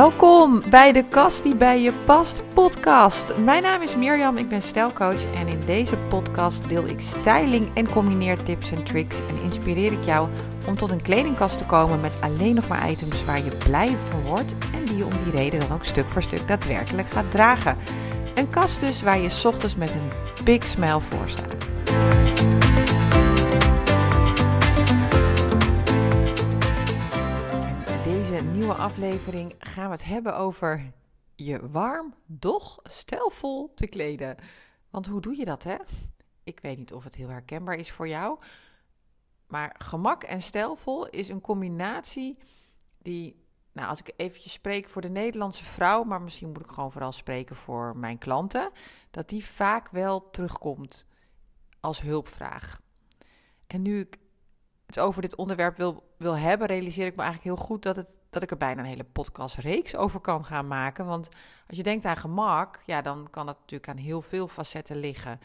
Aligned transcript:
Welkom 0.00 0.62
bij 0.70 0.92
de 0.92 1.04
Kast 1.08 1.42
die 1.42 1.56
bij 1.56 1.80
je 1.80 1.92
past 2.04 2.42
podcast. 2.54 3.36
Mijn 3.36 3.62
naam 3.62 3.82
is 3.82 3.96
Mirjam, 3.96 4.36
ik 4.36 4.48
ben 4.48 4.62
stijlcoach 4.62 5.32
en 5.34 5.48
in 5.48 5.60
deze 5.66 5.96
podcast 5.96 6.68
deel 6.68 6.86
ik 6.86 7.00
styling 7.00 7.70
en 7.74 7.90
combineertips 7.90 8.70
en 8.70 8.84
tricks 8.84 9.18
en 9.18 9.42
inspireer 9.42 9.92
ik 9.92 10.04
jou 10.04 10.28
om 10.66 10.76
tot 10.76 10.90
een 10.90 11.02
kledingkast 11.02 11.58
te 11.58 11.66
komen 11.66 12.00
met 12.00 12.16
alleen 12.20 12.54
nog 12.54 12.68
maar 12.68 12.90
items 12.90 13.24
waar 13.24 13.44
je 13.44 13.58
blij 13.64 13.96
van 14.08 14.20
wordt 14.22 14.54
en 14.74 14.84
die 14.84 14.96
je 14.96 15.04
om 15.04 15.12
die 15.24 15.32
reden 15.32 15.60
dan 15.60 15.72
ook 15.72 15.84
stuk 15.84 16.06
voor 16.08 16.22
stuk 16.22 16.48
daadwerkelijk 16.48 17.10
gaat 17.10 17.30
dragen. 17.30 17.76
Een 18.34 18.50
kast 18.50 18.80
dus 18.80 19.02
waar 19.02 19.18
je 19.18 19.40
ochtends 19.44 19.76
met 19.76 19.90
een 19.90 20.44
big 20.44 20.66
smile 20.66 21.00
voor 21.00 21.28
staat. 21.28 22.19
Nieuwe 28.60 28.74
aflevering 28.74 29.54
gaan 29.58 29.84
we 29.84 29.90
het 29.90 30.04
hebben 30.04 30.36
over 30.36 30.92
je 31.34 31.70
warm, 31.70 32.14
doch 32.26 32.78
stijlvol 32.82 33.72
te 33.74 33.86
kleden. 33.86 34.36
Want 34.90 35.06
hoe 35.06 35.20
doe 35.20 35.36
je 35.36 35.44
dat, 35.44 35.62
hè? 35.62 35.76
Ik 36.42 36.60
weet 36.60 36.78
niet 36.78 36.92
of 36.92 37.04
het 37.04 37.14
heel 37.14 37.28
herkenbaar 37.28 37.74
is 37.74 37.90
voor 37.90 38.08
jou. 38.08 38.38
Maar 39.46 39.74
gemak 39.78 40.22
en 40.22 40.42
stijlvol 40.42 41.08
is 41.08 41.28
een 41.28 41.40
combinatie 41.40 42.38
die, 42.98 43.44
nou, 43.72 43.88
als 43.88 44.00
ik 44.00 44.12
eventjes 44.16 44.52
spreek 44.52 44.88
voor 44.88 45.02
de 45.02 45.10
Nederlandse 45.10 45.64
vrouw, 45.64 46.04
maar 46.04 46.22
misschien 46.22 46.48
moet 46.48 46.64
ik 46.64 46.70
gewoon 46.70 46.92
vooral 46.92 47.12
spreken 47.12 47.56
voor 47.56 47.96
mijn 47.96 48.18
klanten, 48.18 48.70
dat 49.10 49.28
die 49.28 49.44
vaak 49.44 49.88
wel 49.88 50.30
terugkomt 50.30 51.06
als 51.80 52.00
hulpvraag. 52.00 52.80
En 53.66 53.82
nu 53.82 54.00
ik 54.00 54.16
het 54.86 54.98
over 54.98 55.22
dit 55.22 55.36
onderwerp 55.36 55.76
wil, 55.76 56.14
wil 56.16 56.36
hebben, 56.36 56.66
realiseer 56.66 57.06
ik 57.06 57.16
me 57.16 57.22
eigenlijk 57.22 57.56
heel 57.56 57.66
goed 57.66 57.82
dat, 57.82 57.96
het, 57.96 58.18
dat 58.30 58.42
ik 58.42 58.50
er 58.50 58.56
bijna 58.56 58.80
een 58.80 58.88
hele 58.88 59.04
podcastreeks 59.04 59.96
over 59.96 60.20
kan 60.20 60.44
gaan 60.44 60.66
maken. 60.66 61.06
Want 61.06 61.28
als 61.68 61.76
je 61.76 61.82
denkt 61.82 62.04
aan 62.04 62.16
gemak, 62.16 62.80
ja, 62.86 63.02
dan 63.02 63.28
kan 63.30 63.46
dat 63.46 63.58
natuurlijk 63.58 63.90
aan 63.90 64.04
heel 64.04 64.22
veel 64.22 64.48
facetten 64.48 64.96
liggen. 64.96 65.40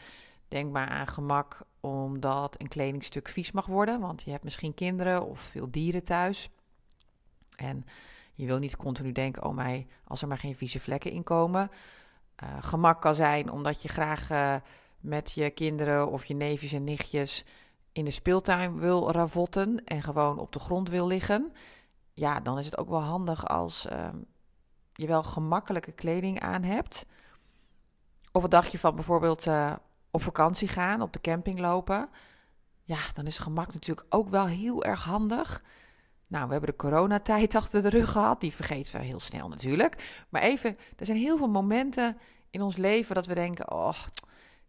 Denk 0.48 0.72
maar 0.72 0.88
aan 0.88 1.06
gemak 1.06 1.60
omdat 1.80 2.60
een 2.60 2.68
kledingstuk 2.68 3.28
vies 3.28 3.52
mag 3.52 3.66
worden, 3.66 4.00
want 4.00 4.22
je 4.22 4.30
hebt 4.30 4.44
misschien 4.44 4.74
kinderen 4.74 5.26
of 5.26 5.40
veel 5.40 5.70
dieren 5.70 6.04
thuis. 6.04 6.50
En 7.56 7.84
je 8.34 8.46
wil 8.46 8.58
niet 8.58 8.76
continu 8.76 9.12
denken, 9.12 9.44
oh 9.44 9.54
mij, 9.54 9.86
als 10.04 10.22
er 10.22 10.28
maar 10.28 10.38
geen 10.38 10.56
vieze 10.56 10.80
vlekken 10.80 11.10
in 11.10 11.22
komen. 11.22 11.70
Uh, 12.42 12.48
gemak 12.60 13.00
kan 13.00 13.14
zijn 13.14 13.50
omdat 13.50 13.82
je 13.82 13.88
graag 13.88 14.30
uh, 14.30 14.54
met 15.00 15.32
je 15.32 15.50
kinderen 15.50 16.10
of 16.10 16.24
je 16.24 16.34
neefjes 16.34 16.72
en 16.72 16.84
nichtjes 16.84 17.44
in 17.92 18.04
de 18.04 18.10
speeltuin 18.10 18.78
wil 18.78 19.12
ravotten 19.12 19.84
en 19.84 20.02
gewoon 20.02 20.38
op 20.38 20.52
de 20.52 20.58
grond 20.58 20.88
wil 20.88 21.06
liggen, 21.06 21.52
ja, 22.16 22.40
dan 22.40 22.58
is 22.58 22.64
het 22.64 22.78
ook 22.78 22.88
wel 22.88 23.00
handig 23.00 23.48
als 23.48 23.86
uh, 23.92 24.08
je 24.92 25.06
wel 25.06 25.22
gemakkelijke 25.22 25.92
kleding 25.92 26.40
aan 26.40 26.62
hebt. 26.62 27.06
Of 28.32 28.42
een 28.42 28.50
dagje 28.50 28.78
van 28.78 28.94
bijvoorbeeld 28.94 29.46
uh, 29.46 29.72
op 30.10 30.22
vakantie 30.22 30.68
gaan, 30.68 31.02
op 31.02 31.12
de 31.12 31.20
camping 31.20 31.58
lopen. 31.58 32.08
Ja, 32.82 32.98
dan 33.14 33.26
is 33.26 33.38
gemak 33.38 33.72
natuurlijk 33.72 34.06
ook 34.14 34.28
wel 34.28 34.46
heel 34.46 34.84
erg 34.84 35.04
handig. 35.04 35.62
Nou, 36.26 36.46
we 36.46 36.52
hebben 36.52 36.70
de 36.70 36.76
coronatijd 36.76 37.54
achter 37.60 37.82
de 37.82 37.88
rug 37.88 38.12
gehad. 38.12 38.40
Die 38.40 38.54
vergeten 38.54 39.00
we 39.00 39.06
heel 39.06 39.20
snel 39.20 39.48
natuurlijk. 39.48 40.24
Maar 40.28 40.42
even, 40.42 40.78
er 40.96 41.06
zijn 41.06 41.18
heel 41.18 41.36
veel 41.36 41.48
momenten 41.48 42.18
in 42.50 42.62
ons 42.62 42.76
leven 42.76 43.14
dat 43.14 43.26
we 43.26 43.34
denken: 43.34 43.72
oh, 43.72 43.98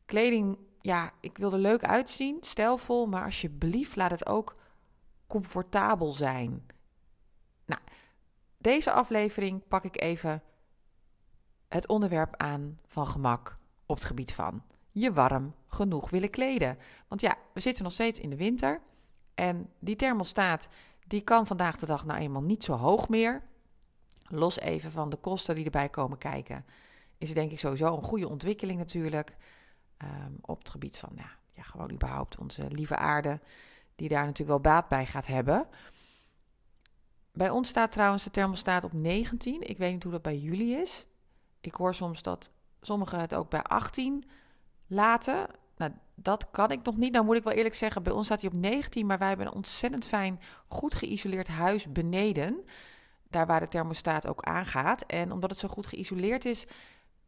kleding 0.05 0.57
ja, 0.81 1.11
ik 1.19 1.37
wil 1.37 1.53
er 1.53 1.59
leuk 1.59 1.83
uitzien, 1.83 2.37
stijlvol, 2.41 3.05
maar 3.05 3.23
alsjeblieft 3.23 3.95
laat 3.95 4.11
het 4.11 4.25
ook 4.25 4.55
comfortabel 5.27 6.13
zijn. 6.13 6.65
Nou, 7.67 7.81
deze 8.57 8.91
aflevering 8.91 9.67
pak 9.67 9.83
ik 9.83 10.01
even 10.01 10.43
het 11.67 11.87
onderwerp 11.87 12.35
aan 12.37 12.79
van 12.87 13.07
gemak 13.07 13.57
op 13.85 13.95
het 13.95 14.05
gebied 14.05 14.33
van 14.33 14.63
je 14.91 15.13
warm 15.13 15.55
genoeg 15.67 16.09
willen 16.09 16.29
kleden. 16.29 16.77
Want 17.07 17.21
ja, 17.21 17.37
we 17.53 17.59
zitten 17.59 17.83
nog 17.83 17.93
steeds 17.93 18.19
in 18.19 18.29
de 18.29 18.35
winter 18.35 18.81
en 19.33 19.69
die 19.79 19.95
thermostaat 19.95 20.69
die 21.07 21.21
kan 21.21 21.47
vandaag 21.47 21.77
de 21.77 21.85
dag 21.85 22.05
nou 22.05 22.19
eenmaal 22.19 22.41
niet 22.41 22.63
zo 22.63 22.73
hoog 22.73 23.09
meer. 23.09 23.43
Los 24.29 24.59
even 24.59 24.91
van 24.91 25.09
de 25.09 25.17
kosten 25.17 25.55
die 25.55 25.65
erbij 25.65 25.89
komen 25.89 26.17
kijken, 26.17 26.65
is 27.17 27.27
het 27.27 27.37
denk 27.37 27.51
ik 27.51 27.59
sowieso 27.59 27.95
een 27.95 28.03
goede 28.03 28.29
ontwikkeling 28.29 28.79
natuurlijk. 28.79 29.35
Ehm, 29.97 30.31
op 30.41 30.57
het 30.57 30.69
gebied 30.69 30.97
van 30.97 31.09
ja, 31.15 31.29
ja, 31.53 31.63
gewoon 31.63 31.91
überhaupt 31.91 32.37
onze 32.37 32.71
lieve 32.71 32.95
aarde, 32.95 33.39
die 33.95 34.09
daar 34.09 34.25
natuurlijk 34.25 34.63
wel 34.63 34.73
baat 34.73 34.87
bij 34.87 35.05
gaat 35.05 35.27
hebben. 35.27 35.67
Bij 37.37 37.49
ons 37.49 37.69
staat 37.69 37.91
trouwens 37.91 38.23
de 38.23 38.31
thermostaat 38.31 38.83
op 38.83 38.93
19. 38.93 39.69
Ik 39.69 39.77
weet 39.77 39.93
niet 39.93 40.03
hoe 40.03 40.11
dat 40.11 40.21
bij 40.21 40.37
jullie 40.37 40.75
is. 40.75 41.07
Ik 41.61 41.73
hoor 41.73 41.93
soms 41.93 42.21
dat 42.21 42.51
sommigen 42.81 43.19
het 43.19 43.35
ook 43.35 43.49
bij 43.49 43.61
18 43.61 44.23
laten. 44.87 45.47
Nou, 45.77 45.91
dat 46.15 46.51
kan 46.51 46.71
ik 46.71 46.83
nog 46.83 46.97
niet. 46.97 47.11
Nou 47.11 47.25
moet 47.25 47.35
ik 47.35 47.43
wel 47.43 47.53
eerlijk 47.53 47.75
zeggen, 47.75 48.03
bij 48.03 48.13
ons 48.13 48.25
staat 48.25 48.41
hij 48.41 48.49
op 48.49 48.55
19, 48.55 49.05
maar 49.05 49.17
wij 49.17 49.27
hebben 49.27 49.47
een 49.47 49.53
ontzettend 49.53 50.05
fijn, 50.05 50.39
goed 50.67 50.93
geïsoleerd 50.93 51.47
huis 51.47 51.91
beneden. 51.91 52.65
Daar 53.29 53.45
waar 53.45 53.59
de 53.59 53.67
thermostaat 53.67 54.27
ook 54.27 54.43
aangaat. 54.43 55.01
En 55.01 55.31
omdat 55.31 55.49
het 55.49 55.59
zo 55.59 55.67
goed 55.67 55.85
geïsoleerd 55.85 56.45
is, 56.45 56.65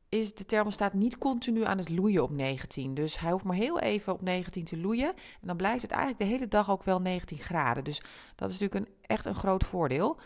is 0.10 0.36
de 0.36 0.46
thermostaat 0.46 0.94
niet 0.94 1.18
continu 1.18 1.66
aan 1.66 1.78
het 1.78 1.90
loeien 1.90 2.24
op 2.24 2.32
19. 2.32 2.94
Dus 2.94 3.20
hij 3.20 3.32
hoeft 3.32 3.44
maar 3.44 3.56
heel 3.56 3.80
even 3.80 4.14
op 4.14 4.22
19 4.22 4.64
te 4.64 4.78
loeien. 4.78 5.08
En 5.42 5.48
dan 5.48 5.58
blijft 5.58 5.82
het 5.82 5.92
eigenlijk 5.92 6.22
de 6.22 6.28
hele 6.28 6.48
dag 6.48 6.70
ook 6.70 6.84
wel 6.84 7.02
19 7.02 7.38
graden. 7.38 7.84
Dus 7.84 8.02
dat 8.36 8.50
is 8.50 8.60
natuurlijk 8.60 8.90
een, 8.90 8.96
echt 9.02 9.26
een 9.26 9.36
groot 9.36 9.64
voordeel. 9.64 10.20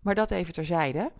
Maar 0.00 0.14
dat 0.14 0.30
even 0.30 0.54
terzijde. 0.54 1.12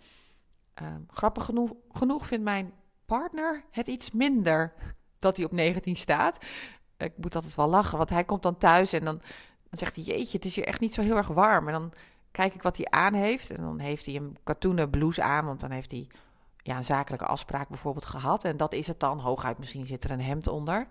Uh, 0.82 0.88
grappig 1.09 1.44
genoeg, 1.44 1.72
genoeg 1.88 2.26
vindt 2.26 2.44
mijn 2.44 2.72
partner 3.06 3.65
het 3.71 3.88
iets 3.88 4.10
minder 4.10 4.72
dat 5.19 5.37
hij 5.37 5.47
op 5.47 5.53
19 5.53 5.97
staat. 5.97 6.44
Ik 6.97 7.12
moet 7.16 7.34
altijd 7.34 7.55
wel 7.55 7.69
lachen, 7.69 7.99
want 7.99 8.10
hij 8.10 8.25
komt 8.25 8.43
dan 8.43 8.59
thuis 8.59 8.93
en 8.93 9.05
dan, 9.05 9.19
dan 9.69 9.78
zegt 9.78 9.94
hij: 9.94 10.05
Jeetje, 10.05 10.37
het 10.37 10.47
is 10.47 10.55
hier 10.55 10.66
echt 10.66 10.81
niet 10.81 10.94
zo 10.94 11.03
heel 11.03 11.16
erg 11.16 11.28
warm. 11.28 11.66
En 11.66 11.72
dan 11.72 11.93
kijk 12.31 12.55
ik 12.55 12.62
wat 12.62 12.76
hij 12.76 12.87
aan 12.91 13.15
heeft. 13.15 13.50
En 13.50 13.62
dan 13.62 13.78
heeft 13.78 14.06
hij 14.06 14.15
een 14.15 14.37
katoenen 14.44 14.91
blouse 14.91 15.22
aan, 15.22 15.44
want 15.44 15.60
dan 15.60 15.71
heeft 15.71 15.91
hij 15.91 16.06
ja, 16.66 16.77
een 16.77 16.84
zakelijke 16.84 17.27
afspraak 17.27 17.69
bijvoorbeeld 17.69 18.04
gehad. 18.04 18.44
En 18.44 18.56
dat 18.56 18.72
is 18.72 18.87
het 18.87 19.00
dan. 19.00 19.19
Hooguit 19.19 19.59
misschien 19.59 19.87
zit 19.87 20.04
er 20.04 20.10
een 20.10 20.21
hemd 20.21 20.47
onder. 20.47 20.87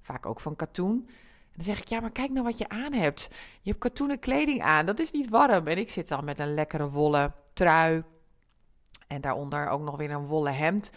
Vaak 0.00 0.26
ook 0.26 0.40
van 0.40 0.56
katoen. 0.56 1.04
En 1.06 1.56
dan 1.56 1.64
zeg 1.64 1.80
ik, 1.80 1.88
ja, 1.88 2.00
maar 2.00 2.10
kijk 2.10 2.30
nou 2.30 2.44
wat 2.44 2.58
je 2.58 2.68
aan 2.68 2.92
hebt. 2.92 3.28
Je 3.60 3.70
hebt 3.70 3.82
katoenen 3.82 4.18
kleding 4.18 4.62
aan. 4.62 4.86
Dat 4.86 4.98
is 4.98 5.10
niet 5.10 5.28
warm. 5.28 5.66
En 5.66 5.78
ik 5.78 5.90
zit 5.90 6.08
dan 6.08 6.24
met 6.24 6.38
een 6.38 6.54
lekkere 6.54 6.90
wollen 6.90 7.34
trui. 7.52 8.02
En 9.06 9.20
daaronder 9.20 9.68
ook 9.68 9.80
nog 9.80 9.96
weer 9.96 10.10
een 10.10 10.26
wollen 10.26 10.56
hemd. 10.56 10.92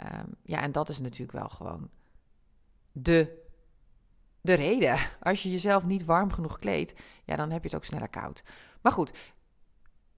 Um, 0.00 0.34
ja, 0.42 0.60
en 0.60 0.72
dat 0.72 0.88
is 0.88 0.98
natuurlijk 0.98 1.38
wel 1.38 1.48
gewoon 1.48 1.90
de, 2.92 3.46
de 4.40 4.54
reden. 4.54 4.98
Als 5.20 5.42
je 5.42 5.50
jezelf 5.50 5.84
niet 5.84 6.04
warm 6.04 6.32
genoeg 6.32 6.58
kleedt, 6.58 7.00
ja, 7.24 7.36
dan 7.36 7.50
heb 7.50 7.62
je 7.62 7.68
het 7.68 7.76
ook 7.76 7.84
sneller 7.84 8.08
koud. 8.08 8.42
Maar 8.80 8.92
goed, 8.92 9.12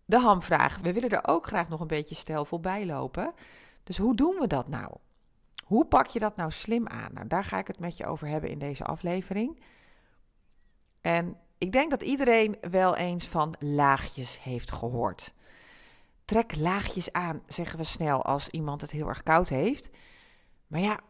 de 0.09 0.19
hamvraag. 0.19 0.79
We 0.79 0.93
willen 0.93 1.11
er 1.11 1.27
ook 1.27 1.47
graag 1.47 1.69
nog 1.69 1.81
een 1.81 1.87
beetje 1.87 2.15
stijlvol 2.15 2.61
bij 2.61 2.87
lopen. 2.87 3.35
Dus 3.85 3.99
hoe 3.99 4.15
doen 4.15 4.37
we 4.39 4.47
dat 4.47 4.69
nou? 4.69 4.95
Hoe 5.65 5.85
pak 5.87 6.07
je 6.07 6.19
dat 6.19 6.37
nou 6.37 6.51
slim 6.51 6.87
aan? 6.87 7.13
Nou, 7.13 7.27
daar 7.27 7.45
ga 7.45 7.59
ik 7.59 7.67
het 7.67 7.79
met 7.79 7.97
je 7.97 8.07
over 8.07 8.29
hebben 8.29 8.51
in 8.51 8.59
deze 8.59 8.85
aflevering. 8.85 9.61
En 11.01 11.37
ik 11.59 11.73
denk 11.73 11.91
dat 11.91 12.03
iedereen 12.03 12.57
wel 12.71 12.97
eens 12.97 13.27
van 13.27 13.55
laagjes 13.59 14.43
heeft 14.43 14.71
gehoord. 14.71 15.33
Trek 16.25 16.57
laagjes 16.57 17.13
aan, 17.13 17.43
zeggen 17.47 17.79
we 17.79 17.85
snel 17.85 18.25
als 18.25 18.49
iemand 18.49 18.81
het 18.81 18.91
heel 18.91 19.09
erg 19.09 19.23
koud 19.23 19.49
heeft. 19.49 19.91
Maar 20.67 20.81
ja, 20.81 21.01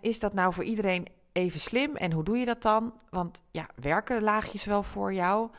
is 0.00 0.18
dat 0.18 0.32
nou 0.32 0.52
voor 0.52 0.64
iedereen 0.64 1.06
even 1.32 1.60
slim? 1.60 1.96
En 1.96 2.12
hoe 2.12 2.24
doe 2.24 2.38
je 2.38 2.44
dat 2.44 2.62
dan? 2.62 3.00
Want 3.08 3.42
ja, 3.50 3.68
werken 3.74 4.22
laagjes 4.22 4.64
wel 4.64 4.82
voor 4.82 5.12
jou? 5.12 5.50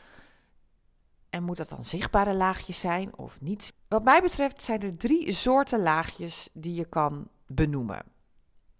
En 1.32 1.42
moet 1.42 1.56
dat 1.56 1.68
dan 1.68 1.84
zichtbare 1.84 2.34
laagjes 2.34 2.80
zijn 2.80 3.18
of 3.18 3.40
niet? 3.40 3.72
Wat 3.88 4.04
mij 4.04 4.22
betreft 4.22 4.62
zijn 4.62 4.82
er 4.82 4.96
drie 4.96 5.32
soorten 5.32 5.82
laagjes 5.82 6.48
die 6.52 6.74
je 6.74 6.84
kan 6.84 7.28
benoemen. 7.46 8.02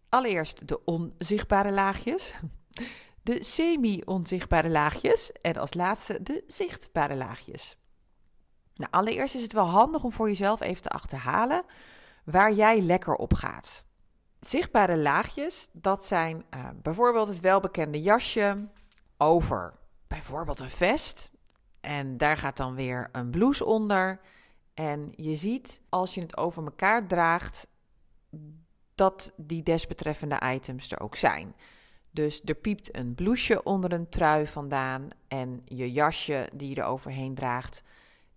Allereerst 0.09 0.69
de 0.69 0.85
onzichtbare 0.85 1.73
laagjes, 1.73 2.35
de 3.23 3.45
semi-onzichtbare 3.45 4.69
laagjes 4.69 5.33
en 5.33 5.57
als 5.57 5.75
laatste 5.75 6.23
de 6.23 6.45
zichtbare 6.47 7.15
laagjes. 7.15 7.77
Nou, 8.75 8.91
allereerst 8.91 9.35
is 9.35 9.43
het 9.43 9.53
wel 9.53 9.69
handig 9.69 10.05
om 10.05 10.13
voor 10.13 10.29
jezelf 10.29 10.61
even 10.61 10.83
te 10.83 10.91
achterhalen 10.91 11.63
waar 12.25 12.53
jij 12.53 12.81
lekker 12.81 13.15
op 13.15 13.35
gaat. 13.35 13.85
Zichtbare 14.41 14.97
laagjes, 14.97 15.69
dat 15.73 16.05
zijn 16.05 16.45
uh, 16.55 16.69
bijvoorbeeld 16.83 17.29
het 17.29 17.41
welbekende 17.41 18.01
jasje 18.01 18.69
over 19.17 19.75
bijvoorbeeld 20.09 20.61
een 20.61 20.71
vest 20.71 21.31
en 21.83 22.17
daar 22.17 22.37
gaat 22.37 22.57
dan 22.57 22.75
weer 22.75 23.09
een 23.13 23.31
blouse 23.31 23.65
onder. 23.65 24.21
En 24.75 25.13
je 25.17 25.35
ziet 25.35 25.83
als 25.89 26.15
je 26.15 26.21
het 26.21 26.37
over 26.37 26.65
elkaar 26.65 27.07
draagt 27.07 27.67
dat 28.95 29.33
die 29.37 29.63
desbetreffende 29.63 30.41
items 30.45 30.93
er 30.93 31.01
ook 31.01 31.17
zijn. 31.17 31.55
Dus 32.11 32.43
er 32.45 32.55
piept 32.55 32.97
een 32.97 33.15
blouseje 33.15 33.63
onder 33.63 33.93
een 33.93 34.09
trui 34.09 34.47
vandaan 34.47 35.09
en 35.29 35.63
je 35.65 35.93
jasje 35.93 36.49
die 36.53 36.69
je 36.69 36.75
er 36.75 36.85
overheen 36.85 37.35
draagt, 37.35 37.83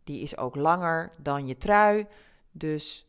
die 0.04 0.22
is 0.22 0.38
ook 0.38 0.56
langer 0.56 1.12
dan 1.22 1.48
je 1.48 1.58
trui. 1.58 2.08
Dus 2.52 3.08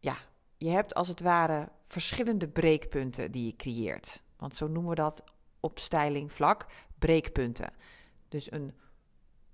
ja, 0.00 0.16
je 0.56 0.68
hebt 0.68 0.94
als 0.94 1.08
het 1.08 1.20
ware 1.20 1.68
verschillende 1.86 2.48
breekpunten 2.48 3.30
die 3.30 3.46
je 3.46 3.56
creëert. 3.56 4.22
Want 4.36 4.56
zo 4.56 4.66
noemen 4.66 4.90
we 4.90 4.96
dat 4.96 5.24
op 5.60 5.78
stylingvlak 5.78 6.66
breekpunten. 6.98 7.72
Dus 8.28 8.52
een 8.52 8.72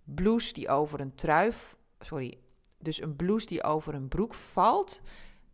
blouse 0.04 0.52
die 0.52 0.68
over 0.68 1.00
een 1.00 1.14
trui, 1.14 1.52
sorry, 2.00 2.38
dus 2.78 3.00
een 3.00 3.16
blouse 3.16 3.46
die 3.46 3.62
over 3.62 3.94
een 3.94 4.08
broek 4.08 4.34
valt, 4.34 5.00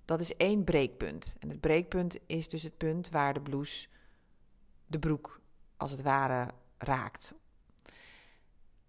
dat 0.05 0.20
is 0.20 0.37
één 0.37 0.64
breekpunt. 0.64 1.37
En 1.38 1.49
het 1.49 1.61
breekpunt 1.61 2.19
is 2.26 2.49
dus 2.49 2.62
het 2.62 2.76
punt 2.76 3.11
waar 3.11 3.35
de 3.35 3.41
blouse 3.41 3.88
de 4.87 4.99
broek 4.99 5.41
als 5.76 5.91
het 5.91 6.02
ware 6.02 6.50
raakt. 6.79 7.35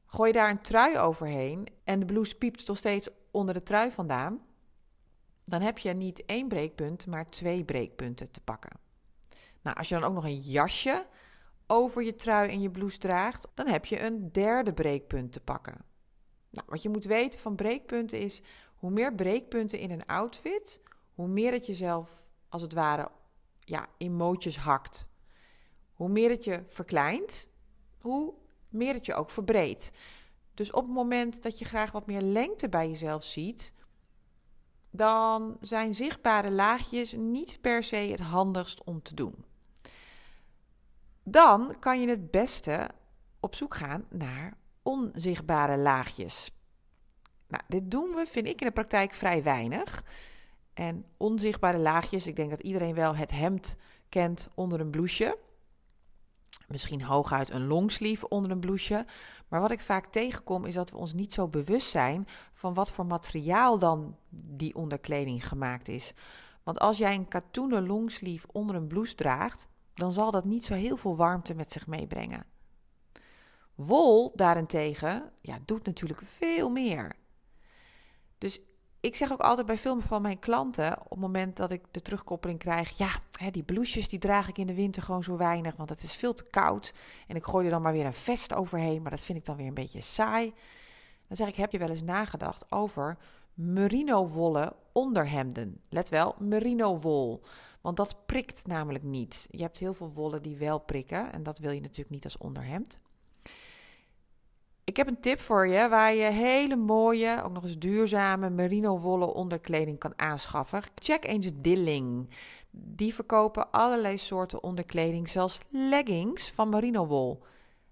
Gooi 0.06 0.32
je 0.32 0.38
daar 0.38 0.50
een 0.50 0.62
trui 0.62 0.98
overheen 0.98 1.68
en 1.84 2.00
de 2.00 2.06
blouse 2.06 2.36
piept 2.36 2.68
nog 2.68 2.78
steeds 2.78 3.10
onder 3.32 3.54
de 3.54 3.64
trui 3.64 3.92
vandaan, 3.92 4.42
dan 5.44 5.62
heb 5.62 5.78
je 5.78 5.94
niet 5.94 6.26
één 6.26 6.48
breekpunt, 6.48 7.06
maar 7.06 7.30
twee 7.30 7.64
breekpunten 7.64 8.32
te 8.32 8.42
pakken. 8.42 8.80
Nou, 9.62 9.78
als 9.78 9.90
je 9.90 9.96
dan 9.96 10.04
ook 10.04 10.14
nog 10.14 10.24
een 10.24 10.40
jasje 10.40 11.06
over 11.72 12.04
je 12.04 12.16
trui 12.16 12.50
en 12.50 12.62
je 12.62 12.70
blouse 12.70 12.98
draagt, 12.98 13.48
dan 13.54 13.68
heb 13.68 13.86
je 13.86 14.00
een 14.00 14.32
derde 14.32 14.74
breekpunt 14.74 15.32
te 15.32 15.40
pakken. 15.40 15.86
Nou, 16.50 16.66
wat 16.70 16.82
je 16.82 16.90
moet 16.90 17.06
weten 17.06 17.40
van 17.40 17.56
breekpunten 17.56 18.20
is, 18.20 18.42
hoe 18.76 18.92
meer 18.92 19.16
breekpunten 19.16 19.80
in 19.80 19.92
een 19.92 20.06
outfit, 20.06 20.82
hoe 21.14 21.28
meer 21.28 21.52
het 21.52 21.66
jezelf 21.66 22.22
als 22.50 22.62
het 22.62 22.74
ware 22.74 23.12
ja, 23.60 23.88
in 23.98 24.16
mootjes 24.16 24.58
hakt. 24.58 25.08
Hoe 25.94 26.10
meer 26.10 26.30
het 26.30 26.44
je 26.44 26.64
verkleint, 26.68 27.50
hoe 28.00 28.34
meer 28.70 28.94
het 28.94 29.06
je 29.06 29.14
ook 29.14 29.32
verbreedt. 29.32 29.92
Dus 30.54 30.72
op 30.72 30.84
het 30.84 30.94
moment 30.94 31.44
dat 31.44 31.60
je 31.60 31.66
graag 31.66 31.92
wat 31.92 32.06
meer 32.06 32.22
lengte 32.22 32.70
bij 32.70 32.88
jezelf 32.88 33.24
ziet, 33.24 33.74
dan 34.90 35.58
zijn 35.60 35.94
zichtbare 35.94 36.52
laagjes 36.52 37.12
niet 37.12 37.58
per 37.62 37.84
se 37.84 37.96
het 37.96 38.20
handigst 38.20 38.84
om 38.84 39.02
te 39.02 39.16
doen. 39.16 39.50
Dan 41.32 41.76
kan 41.80 42.02
je 42.02 42.08
het 42.08 42.32
beste 42.32 42.90
op 43.40 43.56
zoek 43.56 43.76
gaan 43.76 44.06
naar 44.10 44.54
onzichtbare 44.84 45.78
laagjes. 45.78 46.52
Nou, 47.48 47.64
dit 47.68 47.92
doen 47.92 48.16
we, 48.16 48.26
vind 48.26 48.48
ik 48.48 48.62
in 48.62 48.68
de 48.68 48.74
praktijk 48.74 49.14
vrij 49.14 49.44
weinig. 49.44 50.04
En 50.74 51.06
onzichtbare 51.18 51.78
laagjes, 51.78 52.28
ik 52.28 52.36
denk 52.36 52.50
dat 52.50 52.60
iedereen 52.60 52.94
wel 52.94 53.16
het 53.16 53.32
hemd 53.32 53.78
kent 54.10 54.50
onder 54.56 54.80
een 54.80 54.90
blouseje. 54.90 55.38
Misschien 56.68 57.04
hooguit 57.04 57.50
een 57.50 57.68
longsleeve 57.68 58.30
onder 58.30 58.52
een 58.52 58.60
blouseje. 58.60 59.06
Maar 59.48 59.62
wat 59.62 59.72
ik 59.72 59.82
vaak 59.82 60.06
tegenkom 60.06 60.66
is 60.66 60.74
dat 60.74 60.90
we 60.90 60.98
ons 60.98 61.14
niet 61.14 61.34
zo 61.34 61.48
bewust 61.48 61.90
zijn 61.90 62.28
van 62.54 62.74
wat 62.74 62.92
voor 62.92 63.06
materiaal 63.06 63.80
dan 63.80 64.18
die 64.30 64.76
onderkleding 64.76 65.48
gemaakt 65.48 65.88
is. 65.88 66.14
Want 66.64 66.80
als 66.80 66.98
jij 66.98 67.16
een 67.16 67.28
katoenen 67.28 67.88
longsleeve 67.88 68.48
onder 68.52 68.76
een 68.76 68.88
blouse 68.88 69.16
draagt, 69.16 69.68
dan 70.02 70.14
zal 70.14 70.32
dat 70.32 70.46
niet 70.46 70.66
zo 70.66 70.74
heel 70.74 70.98
veel 70.98 71.16
warmte 71.16 71.54
met 71.54 71.72
zich 71.72 71.88
meebrengen. 71.88 72.46
Wol 73.76 74.32
daarentegen 74.36 75.32
ja, 75.42 75.58
doet 75.66 75.86
natuurlijk 75.86 76.22
veel 76.26 76.70
meer. 76.70 77.16
Dus 78.38 78.62
ik 79.00 79.16
zeg 79.16 79.32
ook 79.32 79.40
altijd 79.40 79.68
bij 79.68 79.78
veel 79.78 80.00
van 80.00 80.22
mijn 80.22 80.40
klanten, 80.40 81.00
op 81.00 81.10
het 81.10 81.20
moment 81.20 81.58
dat 81.58 81.72
ik 81.72 81.82
de 81.92 82.02
terugkoppeling 82.02 82.60
krijg, 82.60 82.98
ja, 82.98 83.10
hè, 83.40 83.52
die 83.52 83.64
blouses 83.64 84.10
die 84.10 84.20
draag 84.20 84.48
ik 84.48 84.58
in 84.58 84.68
de 84.68 84.74
winter 84.74 85.02
gewoon 85.02 85.24
zo 85.24 85.38
weinig, 85.38 85.76
want 85.76 85.90
het 85.90 86.04
is 86.04 86.16
veel 86.16 86.34
te 86.34 86.50
koud. 86.50 86.94
En 87.28 87.36
ik 87.36 87.44
gooi 87.44 87.66
er 87.66 87.72
dan 87.72 87.82
maar 87.82 87.94
weer 87.94 88.06
een 88.06 88.14
vest 88.14 88.54
overheen, 88.54 89.02
maar 89.02 89.12
dat 89.12 89.24
vind 89.24 89.38
ik 89.38 89.46
dan 89.46 89.56
weer 89.56 89.68
een 89.68 89.74
beetje 89.74 90.02
saai. 90.02 90.54
Dan 91.28 91.38
zeg 91.38 91.48
ik, 91.48 91.56
heb 91.56 91.72
je 91.72 91.78
wel 91.78 91.90
eens 91.90 92.04
nagedacht 92.04 92.72
over 92.72 93.18
merino 93.54 94.28
wollen 94.28 94.74
onderhemden? 94.92 95.82
Let 95.90 96.10
wel, 96.10 96.36
merino 96.40 97.00
wol. 97.00 97.42
Want 97.82 97.98
dat 97.98 98.26
prikt 98.26 98.68
namelijk 98.68 99.04
niet. 99.04 99.48
Je 99.52 99.62
hebt 99.62 99.78
heel 99.78 99.94
veel 99.94 100.12
wollen 100.14 100.42
die 100.42 100.58
wel 100.58 100.80
prikken 100.80 101.32
en 101.32 101.44
dat 101.44 101.60
wil 101.60 101.72
je 101.72 101.82
natuurlijk 101.82 102.10
niet 102.10 102.24
als 102.24 102.38
onderhemd. 102.38 103.00
Ik 104.84 104.98
heb 104.98 105.08
een 105.08 105.20
tip 105.20 105.40
voor 105.40 105.68
je 105.68 105.90
waar 105.90 106.14
je 106.14 106.32
hele 106.32 106.76
mooie, 106.76 107.44
ook 107.44 107.52
nog 107.52 107.64
eens 107.64 107.78
duurzame 107.78 108.50
merino 108.50 109.00
wollen 109.00 109.34
onderkleding 109.34 110.00
kan 110.00 110.14
aanschaffen. 110.16 110.82
Check 110.96 111.26
eens 111.26 111.52
Dilling. 111.56 112.30
Die 112.72 113.14
verkopen 113.14 113.72
allerlei 113.72 114.18
soorten 114.18 114.64
onderkleding, 114.64 115.30
zelfs 115.30 115.60
leggings 115.70 116.52
van 116.52 116.70
merino 116.70 117.06
wol. 117.06 117.44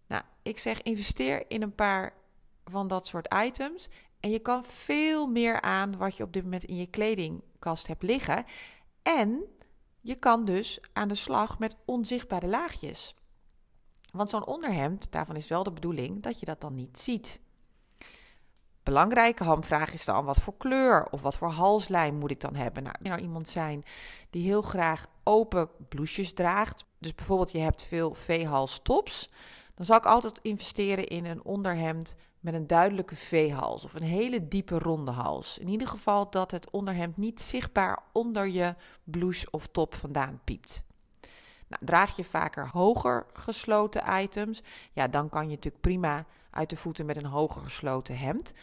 Nou, 0.07 0.23
ik 0.41 0.59
zeg 0.59 0.81
investeer 0.81 1.43
in 1.47 1.61
een 1.61 1.75
paar 1.75 2.13
van 2.63 2.87
dat 2.87 3.07
soort 3.07 3.33
items 3.45 3.89
en 4.19 4.29
je 4.29 4.39
kan 4.39 4.65
veel 4.65 5.27
meer 5.27 5.61
aan 5.61 5.97
wat 5.97 6.17
je 6.17 6.23
op 6.23 6.33
dit 6.33 6.43
moment 6.43 6.63
in 6.63 6.75
je 6.75 6.87
kledingkast 6.87 7.87
hebt 7.87 8.03
liggen. 8.03 8.45
En 9.01 9.43
je 10.01 10.15
kan 10.15 10.45
dus 10.45 10.79
aan 10.93 11.07
de 11.07 11.15
slag 11.15 11.59
met 11.59 11.75
onzichtbare 11.85 12.47
laagjes. 12.47 13.15
Want 14.11 14.29
zo'n 14.29 14.45
onderhemd, 14.45 15.11
daarvan 15.11 15.35
is 15.35 15.47
wel 15.47 15.63
de 15.63 15.71
bedoeling 15.71 16.23
dat 16.23 16.39
je 16.39 16.45
dat 16.45 16.61
dan 16.61 16.75
niet 16.75 16.99
ziet. 16.99 17.41
Belangrijke 18.83 19.43
hamvraag 19.43 19.93
is 19.93 20.05
dan 20.05 20.25
wat 20.25 20.41
voor 20.41 20.57
kleur 20.57 21.07
of 21.11 21.21
wat 21.21 21.37
voor 21.37 21.51
halslijn 21.51 22.17
moet 22.17 22.31
ik 22.31 22.41
dan 22.41 22.55
hebben. 22.55 22.83
Nou, 22.83 22.95
nou 22.99 23.21
iemand 23.21 23.49
zijn 23.49 23.83
die 24.29 24.43
heel 24.43 24.61
graag 24.61 25.07
open 25.23 25.69
blouses 25.89 26.33
draagt. 26.33 26.85
Dus 26.97 27.15
bijvoorbeeld 27.15 27.51
je 27.51 27.59
hebt 27.59 27.81
veel 27.81 28.13
V-hals 28.13 28.79
tops. 28.83 29.29
Dan 29.75 29.85
zal 29.85 29.97
ik 29.97 30.05
altijd 30.05 30.39
investeren 30.41 31.07
in 31.07 31.25
een 31.25 31.43
onderhemd 31.43 32.15
met 32.39 32.53
een 32.53 32.67
duidelijke 32.67 33.15
V-hals 33.15 33.83
of 33.83 33.93
een 33.93 34.03
hele 34.03 34.47
diepe 34.47 34.79
ronde 34.79 35.11
hals. 35.11 35.57
In 35.57 35.67
ieder 35.67 35.87
geval 35.87 36.29
dat 36.29 36.51
het 36.51 36.69
onderhemd 36.69 37.17
niet 37.17 37.41
zichtbaar 37.41 37.99
onder 38.11 38.47
je 38.47 38.75
blouse 39.03 39.47
of 39.51 39.67
top 39.67 39.95
vandaan 39.95 40.39
piept. 40.43 40.83
Nou, 41.67 41.85
draag 41.85 42.15
je 42.15 42.23
vaker 42.23 42.69
hoger 42.69 43.25
gesloten 43.33 44.21
items, 44.21 44.63
ja, 44.91 45.07
dan 45.07 45.29
kan 45.29 45.43
je 45.43 45.55
natuurlijk 45.55 45.81
prima 45.81 46.25
uit 46.49 46.69
de 46.69 46.75
voeten 46.75 47.05
met 47.05 47.17
een 47.17 47.25
hoger 47.25 47.61
gesloten 47.61 48.17
hemd. 48.17 48.53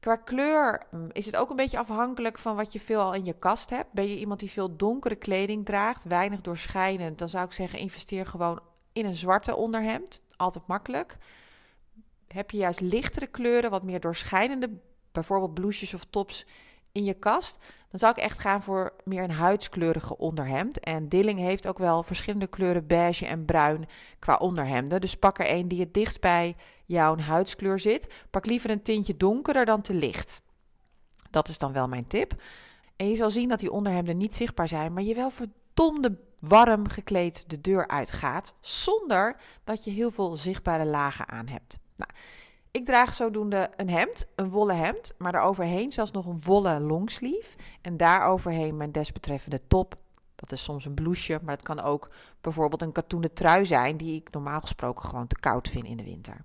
Qua 0.00 0.16
kleur 0.16 0.86
mm, 0.90 1.08
is 1.12 1.26
het 1.26 1.36
ook 1.36 1.50
een 1.50 1.56
beetje 1.56 1.78
afhankelijk 1.78 2.38
van 2.38 2.56
wat 2.56 2.72
je 2.72 2.80
veel 2.80 3.00
al 3.00 3.14
in 3.14 3.24
je 3.24 3.38
kast 3.38 3.70
hebt. 3.70 3.92
Ben 3.92 4.08
je 4.08 4.18
iemand 4.18 4.40
die 4.40 4.50
veel 4.50 4.76
donkere 4.76 5.14
kleding 5.14 5.64
draagt, 5.64 6.04
weinig 6.04 6.40
doorschijnend, 6.40 7.18
dan 7.18 7.28
zou 7.28 7.44
ik 7.44 7.52
zeggen 7.52 7.78
investeer 7.78 8.26
gewoon 8.26 8.60
in 8.92 9.06
een 9.06 9.14
zwarte 9.14 9.56
onderhemd. 9.56 10.20
Altijd 10.36 10.66
makkelijk. 10.66 11.16
Heb 12.34 12.50
je 12.50 12.58
juist 12.58 12.80
lichtere 12.80 13.26
kleuren, 13.26 13.70
wat 13.70 13.82
meer 13.82 14.00
doorschijnende, 14.00 14.70
bijvoorbeeld 15.12 15.54
blouses 15.54 15.94
of 15.94 16.04
tops 16.10 16.46
in 16.92 17.04
je 17.04 17.14
kast, 17.14 17.58
dan 17.90 17.98
zou 17.98 18.12
ik 18.12 18.18
echt 18.18 18.38
gaan 18.38 18.62
voor 18.62 18.92
meer 19.04 19.22
een 19.22 19.30
huidskleurige 19.30 20.16
onderhemd. 20.16 20.80
En 20.80 21.08
Dilling 21.08 21.38
heeft 21.38 21.66
ook 21.66 21.78
wel 21.78 22.02
verschillende 22.02 22.46
kleuren 22.46 22.86
beige 22.86 23.26
en 23.26 23.44
bruin 23.44 23.88
qua 24.18 24.36
onderhemden. 24.36 25.00
Dus 25.00 25.16
pak 25.16 25.38
er 25.38 25.50
een 25.50 25.68
die 25.68 25.80
het 25.80 25.94
dichtst 25.94 26.20
bij 26.20 26.56
jouw 26.84 27.18
huidskleur 27.18 27.78
zit. 27.78 28.12
Pak 28.30 28.46
liever 28.46 28.70
een 28.70 28.82
tintje 28.82 29.16
donkerder 29.16 29.64
dan 29.64 29.82
te 29.82 29.94
licht. 29.94 30.42
Dat 31.30 31.48
is 31.48 31.58
dan 31.58 31.72
wel 31.72 31.88
mijn 31.88 32.06
tip. 32.06 32.34
En 32.96 33.08
je 33.08 33.16
zal 33.16 33.30
zien 33.30 33.48
dat 33.48 33.58
die 33.58 33.72
onderhemden 33.72 34.16
niet 34.16 34.34
zichtbaar 34.34 34.68
zijn, 34.68 34.92
maar 34.92 35.02
je 35.02 35.14
wel 35.14 35.30
verdomde 35.30 36.18
warm 36.40 36.88
gekleed 36.88 37.50
de 37.50 37.60
deur 37.60 37.88
uitgaat, 37.88 38.54
zonder 38.60 39.36
dat 39.64 39.84
je 39.84 39.90
heel 39.90 40.10
veel 40.10 40.36
zichtbare 40.36 40.84
lagen 40.84 41.28
aan 41.28 41.46
hebt. 41.46 41.76
Nou, 41.96 42.10
ik 42.70 42.84
draag 42.84 43.14
zodoende 43.14 43.70
een 43.76 43.90
hemd, 43.90 44.26
een 44.34 44.50
wollen 44.50 44.76
hemd, 44.76 45.14
maar 45.18 45.32
daaroverheen 45.32 45.92
zelfs 45.92 46.10
nog 46.10 46.26
een 46.26 46.42
wollen 46.44 46.82
longsleeve. 46.82 47.56
En 47.80 47.96
daaroverheen 47.96 48.76
mijn 48.76 48.92
desbetreffende 48.92 49.60
top. 49.68 49.94
Dat 50.34 50.52
is 50.52 50.64
soms 50.64 50.84
een 50.84 50.94
blouseje, 50.94 51.40
maar 51.42 51.54
het 51.54 51.64
kan 51.64 51.80
ook 51.80 52.10
bijvoorbeeld 52.40 52.82
een 52.82 52.92
katoenen 52.92 53.34
trui 53.34 53.66
zijn, 53.66 53.96
die 53.96 54.20
ik 54.20 54.30
normaal 54.30 54.60
gesproken 54.60 55.08
gewoon 55.08 55.26
te 55.26 55.38
koud 55.40 55.68
vind 55.68 55.84
in 55.84 55.96
de 55.96 56.04
winter. 56.04 56.44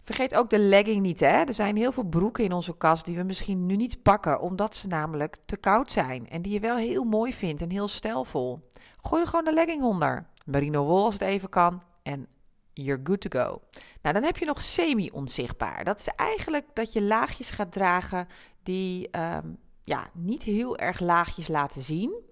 Vergeet 0.00 0.34
ook 0.34 0.50
de 0.50 0.58
legging 0.58 1.02
niet, 1.02 1.20
hè? 1.20 1.26
Er 1.26 1.54
zijn 1.54 1.76
heel 1.76 1.92
veel 1.92 2.04
broeken 2.04 2.44
in 2.44 2.52
onze 2.52 2.76
kast 2.76 3.04
die 3.04 3.16
we 3.16 3.22
misschien 3.22 3.66
nu 3.66 3.76
niet 3.76 4.02
pakken, 4.02 4.40
omdat 4.40 4.76
ze 4.76 4.86
namelijk 4.86 5.36
te 5.36 5.56
koud 5.56 5.92
zijn. 5.92 6.28
En 6.28 6.42
die 6.42 6.52
je 6.52 6.60
wel 6.60 6.76
heel 6.76 7.04
mooi 7.04 7.32
vindt 7.32 7.62
en 7.62 7.70
heel 7.70 7.88
stijlvol. 7.88 8.68
Gooi 9.00 9.22
er 9.22 9.28
gewoon 9.28 9.44
de 9.44 9.52
legging 9.52 9.82
onder. 9.82 10.26
Merino 10.46 10.84
wol 10.84 11.04
als 11.04 11.14
het 11.14 11.22
even 11.22 11.48
kan. 11.48 11.82
En 12.02 12.26
you're 12.72 13.00
good 13.04 13.20
to 13.20 13.40
go. 13.40 13.60
Nou, 14.02 14.14
dan 14.14 14.22
heb 14.22 14.36
je 14.36 14.44
nog 14.44 14.62
semi-onzichtbaar. 14.62 15.84
Dat 15.84 16.00
is 16.00 16.08
eigenlijk 16.08 16.66
dat 16.74 16.92
je 16.92 17.02
laagjes 17.02 17.50
gaat 17.50 17.72
dragen 17.72 18.28
die 18.62 19.10
ehm, 19.10 19.48
ja, 19.82 20.10
niet 20.14 20.42
heel 20.42 20.78
erg 20.78 21.00
laagjes 21.00 21.48
laten 21.48 21.82
zien. 21.82 22.28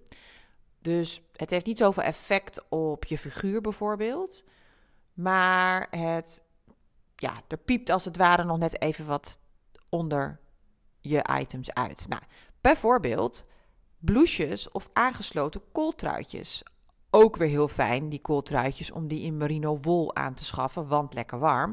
Dus 0.83 1.23
het 1.33 1.51
heeft 1.51 1.67
niet 1.67 1.79
zoveel 1.79 2.03
effect 2.03 2.69
op 2.69 3.05
je 3.05 3.19
figuur 3.19 3.61
bijvoorbeeld. 3.61 4.45
Maar 5.15 5.87
het, 5.91 6.43
ja, 7.17 7.43
er 7.49 7.59
piept 7.59 7.91
als 7.91 8.05
het 8.05 8.17
ware 8.17 8.45
nog 8.45 8.59
net 8.59 8.81
even 8.81 9.07
wat 9.07 9.39
onder 9.89 10.41
je 11.01 11.27
items 11.41 11.75
uit. 11.75 12.07
Nou, 12.09 12.23
bijvoorbeeld 12.61 13.47
blouses 13.99 14.71
of 14.71 14.89
aangesloten 14.93 15.63
kooltruitjes 15.73 16.63
ook 17.11 17.37
weer 17.37 17.49
heel 17.49 17.69
fijn, 17.69 18.09
die 18.09 18.21
kooltruitjes, 18.21 18.91
om 18.91 19.09
die 19.09 19.23
in 19.23 19.37
merino 19.37 19.79
wol 19.81 20.15
aan 20.15 20.35
te 20.35 20.45
schaffen, 20.45 20.89
want 20.89 21.15
lekker 21.15 21.39
warm. 21.39 21.73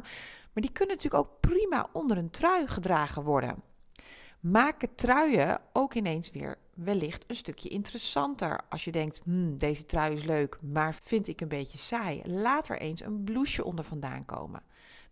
Maar 0.53 0.63
die 0.63 0.71
kunnen 0.71 0.95
natuurlijk 0.95 1.23
ook 1.23 1.39
prima 1.39 1.89
onder 1.91 2.17
een 2.17 2.29
trui 2.29 2.67
gedragen 2.67 3.23
worden. 3.23 3.63
maken 4.39 4.95
truien 4.95 5.61
ook 5.73 5.93
ineens 5.93 6.31
weer 6.31 6.57
wellicht 6.73 7.23
een 7.27 7.35
stukje 7.35 7.69
interessanter. 7.69 8.59
Als 8.69 8.83
je 8.83 8.91
denkt, 8.91 9.21
hmm, 9.23 9.57
deze 9.57 9.85
trui 9.85 10.13
is 10.13 10.23
leuk, 10.23 10.57
maar 10.61 10.95
vind 11.01 11.27
ik 11.27 11.41
een 11.41 11.47
beetje 11.47 11.77
saai. 11.77 12.21
Laat 12.25 12.69
er 12.69 12.79
eens 12.79 13.01
een 13.01 13.23
blouseje 13.23 13.63
onder 13.63 13.85
vandaan 13.85 14.25
komen. 14.25 14.63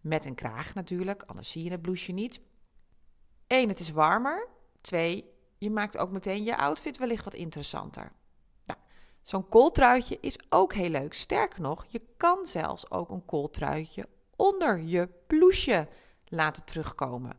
Met 0.02 0.26
een 0.26 0.36
kraag 0.36 0.74
natuurlijk, 0.74 1.24
anders 1.26 1.52
zie 1.52 1.64
je 1.64 1.72
het 1.72 1.82
blouseje 1.82 2.14
niet. 2.14 2.42
Eén, 3.48 3.68
het 3.70 3.80
is 3.80 3.92
warmer. 3.92 4.48
Twee, 4.82 5.26
je 5.58 5.72
maakt 5.72 5.98
ook 5.98 6.12
meteen 6.12 6.44
je 6.44 6.58
outfit 6.58 6.98
wellicht 6.98 7.24
wat 7.24 7.34
interessanter. 7.34 8.12
Zo'n 9.24 9.48
kooltruitje 9.50 10.18
is 10.22 10.38
ook 10.50 10.74
heel 10.74 10.90
leuk. 10.90 11.14
Sterker 11.14 11.62
nog, 11.62 11.86
je 11.88 12.02
kan 12.18 12.46
zelfs 12.46 12.92
ook 12.92 13.10
een 13.10 13.26
kooltruitje 13.26 14.08
onder 14.36 14.82
je 14.82 15.10
blouseje 15.28 15.88
laten 16.26 16.64
terugkomen. 16.64 17.38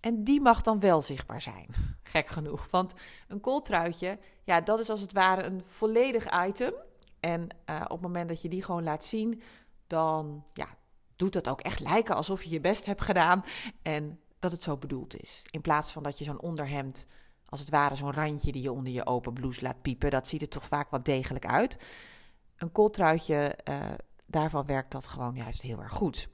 En 0.00 0.24
die 0.24 0.40
mag 0.40 0.62
dan 0.62 0.80
wel 0.80 1.02
zichtbaar 1.02 1.40
zijn. 1.40 1.66
Gek 2.02 2.28
genoeg. 2.28 2.66
Want 2.70 2.94
een 3.28 3.40
kooltruitje, 3.40 4.18
ja, 4.44 4.60
dat 4.60 4.78
is 4.78 4.90
als 4.90 5.00
het 5.00 5.12
ware 5.12 5.42
een 5.42 5.62
volledig 5.66 6.46
item. 6.46 6.72
En 7.20 7.48
uh, 7.70 7.80
op 7.84 7.90
het 7.90 8.00
moment 8.00 8.28
dat 8.28 8.42
je 8.42 8.48
die 8.48 8.62
gewoon 8.62 8.84
laat 8.84 9.04
zien, 9.04 9.42
dan 9.86 10.44
ja, 10.52 10.68
doet 11.16 11.32
dat 11.32 11.48
ook 11.48 11.60
echt 11.60 11.80
lijken 11.80 12.16
alsof 12.16 12.42
je 12.42 12.50
je 12.50 12.60
best 12.60 12.84
hebt 12.84 13.02
gedaan. 13.02 13.44
En 13.82 14.20
dat 14.38 14.52
het 14.52 14.62
zo 14.62 14.76
bedoeld 14.76 15.20
is. 15.20 15.42
In 15.50 15.60
plaats 15.60 15.92
van 15.92 16.02
dat 16.02 16.18
je 16.18 16.24
zo'n 16.24 16.40
onderhemd, 16.40 17.06
als 17.50 17.60
het 17.60 17.70
ware 17.70 17.94
zo'n 17.94 18.12
randje 18.12 18.52
die 18.52 18.62
je 18.62 18.72
onder 18.72 18.92
je 18.92 19.06
open 19.06 19.32
blouse 19.32 19.62
laat 19.62 19.82
piepen. 19.82 20.10
Dat 20.10 20.28
ziet 20.28 20.42
er 20.42 20.48
toch 20.48 20.64
vaak 20.64 20.90
wat 20.90 21.04
degelijk 21.04 21.46
uit. 21.46 21.78
Een 22.56 22.72
kooltruitje, 22.72 23.58
uh, 23.68 23.80
daarvan 24.26 24.66
werkt 24.66 24.92
dat 24.92 25.06
gewoon 25.06 25.34
juist 25.34 25.62
heel 25.62 25.82
erg 25.82 25.92
goed. 25.92 26.28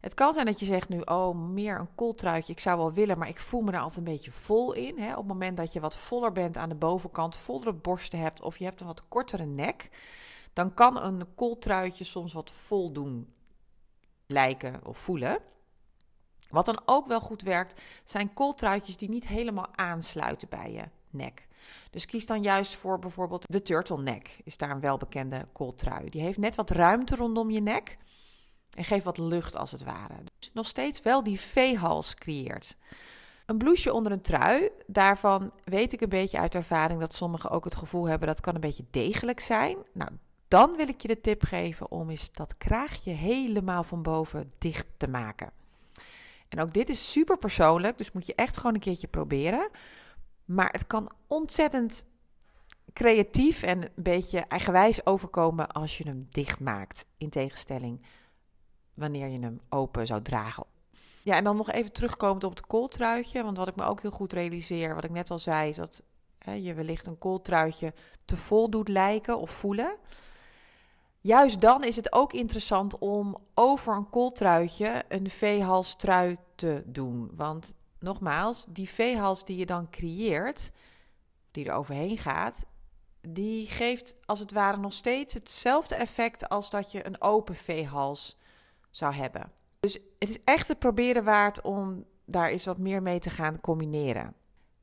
Het 0.00 0.14
kan 0.14 0.32
zijn 0.32 0.46
dat 0.46 0.60
je 0.60 0.66
zegt 0.66 0.88
nu, 0.88 1.00
oh, 1.00 1.36
meer 1.36 1.78
een 1.78 1.94
kooltruitje. 1.94 2.52
Ik 2.52 2.60
zou 2.60 2.78
wel 2.78 2.92
willen, 2.92 3.18
maar 3.18 3.28
ik 3.28 3.38
voel 3.38 3.60
me 3.60 3.72
er 3.72 3.78
altijd 3.78 3.98
een 3.98 4.12
beetje 4.12 4.30
vol 4.30 4.72
in. 4.72 4.98
Hè? 4.98 5.10
Op 5.10 5.18
het 5.18 5.26
moment 5.26 5.56
dat 5.56 5.72
je 5.72 5.80
wat 5.80 5.96
voller 5.96 6.32
bent 6.32 6.56
aan 6.56 6.68
de 6.68 6.74
bovenkant, 6.74 7.36
vollere 7.36 7.72
borsten 7.72 8.18
hebt 8.18 8.42
of 8.42 8.56
je 8.56 8.64
hebt 8.64 8.80
een 8.80 8.86
wat 8.86 9.08
kortere 9.08 9.44
nek, 9.44 9.88
dan 10.52 10.74
kan 10.74 11.02
een 11.02 11.34
kooltruitje 11.34 12.04
soms 12.04 12.32
wat 12.32 12.50
vol 12.50 12.92
doen 12.92 13.32
lijken 14.26 14.86
of 14.86 14.98
voelen. 14.98 15.38
Wat 16.48 16.66
dan 16.66 16.80
ook 16.84 17.06
wel 17.06 17.20
goed 17.20 17.42
werkt, 17.42 17.80
zijn 18.04 18.34
kooltruitjes 18.34 18.96
die 18.96 19.08
niet 19.08 19.28
helemaal 19.28 19.68
aansluiten 19.74 20.48
bij 20.48 20.72
je 20.72 20.84
nek. 21.10 21.46
Dus 21.90 22.06
kies 22.06 22.26
dan 22.26 22.42
juist 22.42 22.74
voor 22.74 22.98
bijvoorbeeld 22.98 23.44
de 23.48 23.62
turtleneck, 23.62 24.38
is 24.44 24.56
daar 24.56 24.70
een 24.70 24.80
welbekende 24.80 25.46
kooltrui. 25.52 26.10
Die 26.10 26.20
heeft 26.22 26.38
net 26.38 26.54
wat 26.54 26.70
ruimte 26.70 27.14
rondom 27.16 27.50
je 27.50 27.60
nek 27.60 27.98
en 28.70 28.84
geeft 28.84 29.04
wat 29.04 29.18
lucht 29.18 29.56
als 29.56 29.70
het 29.70 29.84
ware. 29.84 30.14
Dus 30.38 30.50
nog 30.52 30.66
steeds 30.66 31.02
wel 31.02 31.22
die 31.22 31.40
V-hals 31.40 32.14
creëert. 32.14 32.76
Een 33.46 33.58
blouseje 33.58 33.94
onder 33.94 34.12
een 34.12 34.22
trui, 34.22 34.70
daarvan 34.86 35.52
weet 35.64 35.92
ik 35.92 36.00
een 36.00 36.08
beetje 36.08 36.38
uit 36.38 36.54
ervaring 36.54 37.00
dat 37.00 37.14
sommigen 37.14 37.50
ook 37.50 37.64
het 37.64 37.74
gevoel 37.74 38.08
hebben 38.08 38.28
dat 38.28 38.40
kan 38.40 38.54
een 38.54 38.60
beetje 38.60 38.84
degelijk 38.90 39.40
zijn. 39.40 39.76
Nou, 39.92 40.10
dan 40.48 40.76
wil 40.76 40.88
ik 40.88 41.02
je 41.02 41.08
de 41.08 41.20
tip 41.20 41.42
geven 41.42 41.90
om 41.90 42.10
eens 42.10 42.32
dat 42.32 42.56
kraagje 42.58 43.10
helemaal 43.10 43.82
van 43.82 44.02
boven 44.02 44.52
dicht 44.58 44.86
te 44.96 45.08
maken. 45.08 45.50
En 46.48 46.60
ook 46.60 46.72
dit 46.72 46.88
is 46.88 47.10
super 47.10 47.38
persoonlijk, 47.38 47.98
dus 47.98 48.12
moet 48.12 48.26
je 48.26 48.34
echt 48.34 48.56
gewoon 48.56 48.74
een 48.74 48.80
keertje 48.80 49.08
proberen. 49.08 49.68
Maar 50.44 50.70
het 50.70 50.86
kan 50.86 51.10
ontzettend 51.26 52.04
creatief 52.92 53.62
en 53.62 53.82
een 53.82 53.90
beetje 53.94 54.38
eigenwijs 54.38 55.06
overkomen 55.06 55.68
als 55.68 55.98
je 55.98 56.04
hem 56.04 56.26
dicht 56.30 56.60
maakt. 56.60 57.06
In 57.18 57.30
tegenstelling 57.30 58.02
wanneer 58.94 59.28
je 59.28 59.38
hem 59.38 59.60
open 59.68 60.06
zou 60.06 60.22
dragen. 60.22 60.64
Ja, 61.22 61.36
en 61.36 61.44
dan 61.44 61.56
nog 61.56 61.70
even 61.70 61.92
terugkomend 61.92 62.44
op 62.44 62.50
het 62.50 62.66
kooltruitje. 62.66 63.42
Want 63.42 63.56
wat 63.56 63.68
ik 63.68 63.76
me 63.76 63.84
ook 63.84 64.02
heel 64.02 64.10
goed 64.10 64.32
realiseer, 64.32 64.94
wat 64.94 65.04
ik 65.04 65.10
net 65.10 65.30
al 65.30 65.38
zei, 65.38 65.68
is 65.68 65.76
dat 65.76 66.02
hè, 66.38 66.52
je 66.52 66.74
wellicht 66.74 67.06
een 67.06 67.18
kooltruitje 67.18 67.94
te 68.24 68.36
vol 68.36 68.70
doet 68.70 68.88
lijken 68.88 69.38
of 69.38 69.50
voelen. 69.50 69.96
Juist 71.20 71.60
dan 71.60 71.84
is 71.84 71.96
het 71.96 72.12
ook 72.12 72.32
interessant 72.32 72.98
om 72.98 73.36
over 73.54 73.96
een 73.96 74.10
kooltruitje 74.10 75.04
een 75.08 75.30
veehalstrui 75.30 76.36
te 76.54 76.82
doen. 76.86 77.30
Want 77.34 77.74
nogmaals, 77.98 78.64
die 78.68 78.88
veehals 78.88 79.44
die 79.44 79.56
je 79.56 79.66
dan 79.66 79.90
creëert, 79.90 80.70
die 81.50 81.66
er 81.66 81.74
overheen 81.74 82.18
gaat, 82.18 82.66
die 83.20 83.66
geeft 83.66 84.16
als 84.24 84.40
het 84.40 84.52
ware 84.52 84.76
nog 84.76 84.92
steeds 84.92 85.34
hetzelfde 85.34 85.94
effect 85.94 86.48
als 86.48 86.70
dat 86.70 86.92
je 86.92 87.06
een 87.06 87.20
open 87.22 87.54
veehals 87.54 88.36
zou 88.90 89.14
hebben. 89.14 89.52
Dus 89.80 89.98
het 90.18 90.28
is 90.28 90.44
echt 90.44 90.68
het 90.68 90.78
proberen 90.78 91.24
waard 91.24 91.60
om 91.60 92.04
daar 92.24 92.48
eens 92.48 92.64
wat 92.64 92.78
meer 92.78 93.02
mee 93.02 93.18
te 93.18 93.30
gaan 93.30 93.60
combineren. 93.60 94.34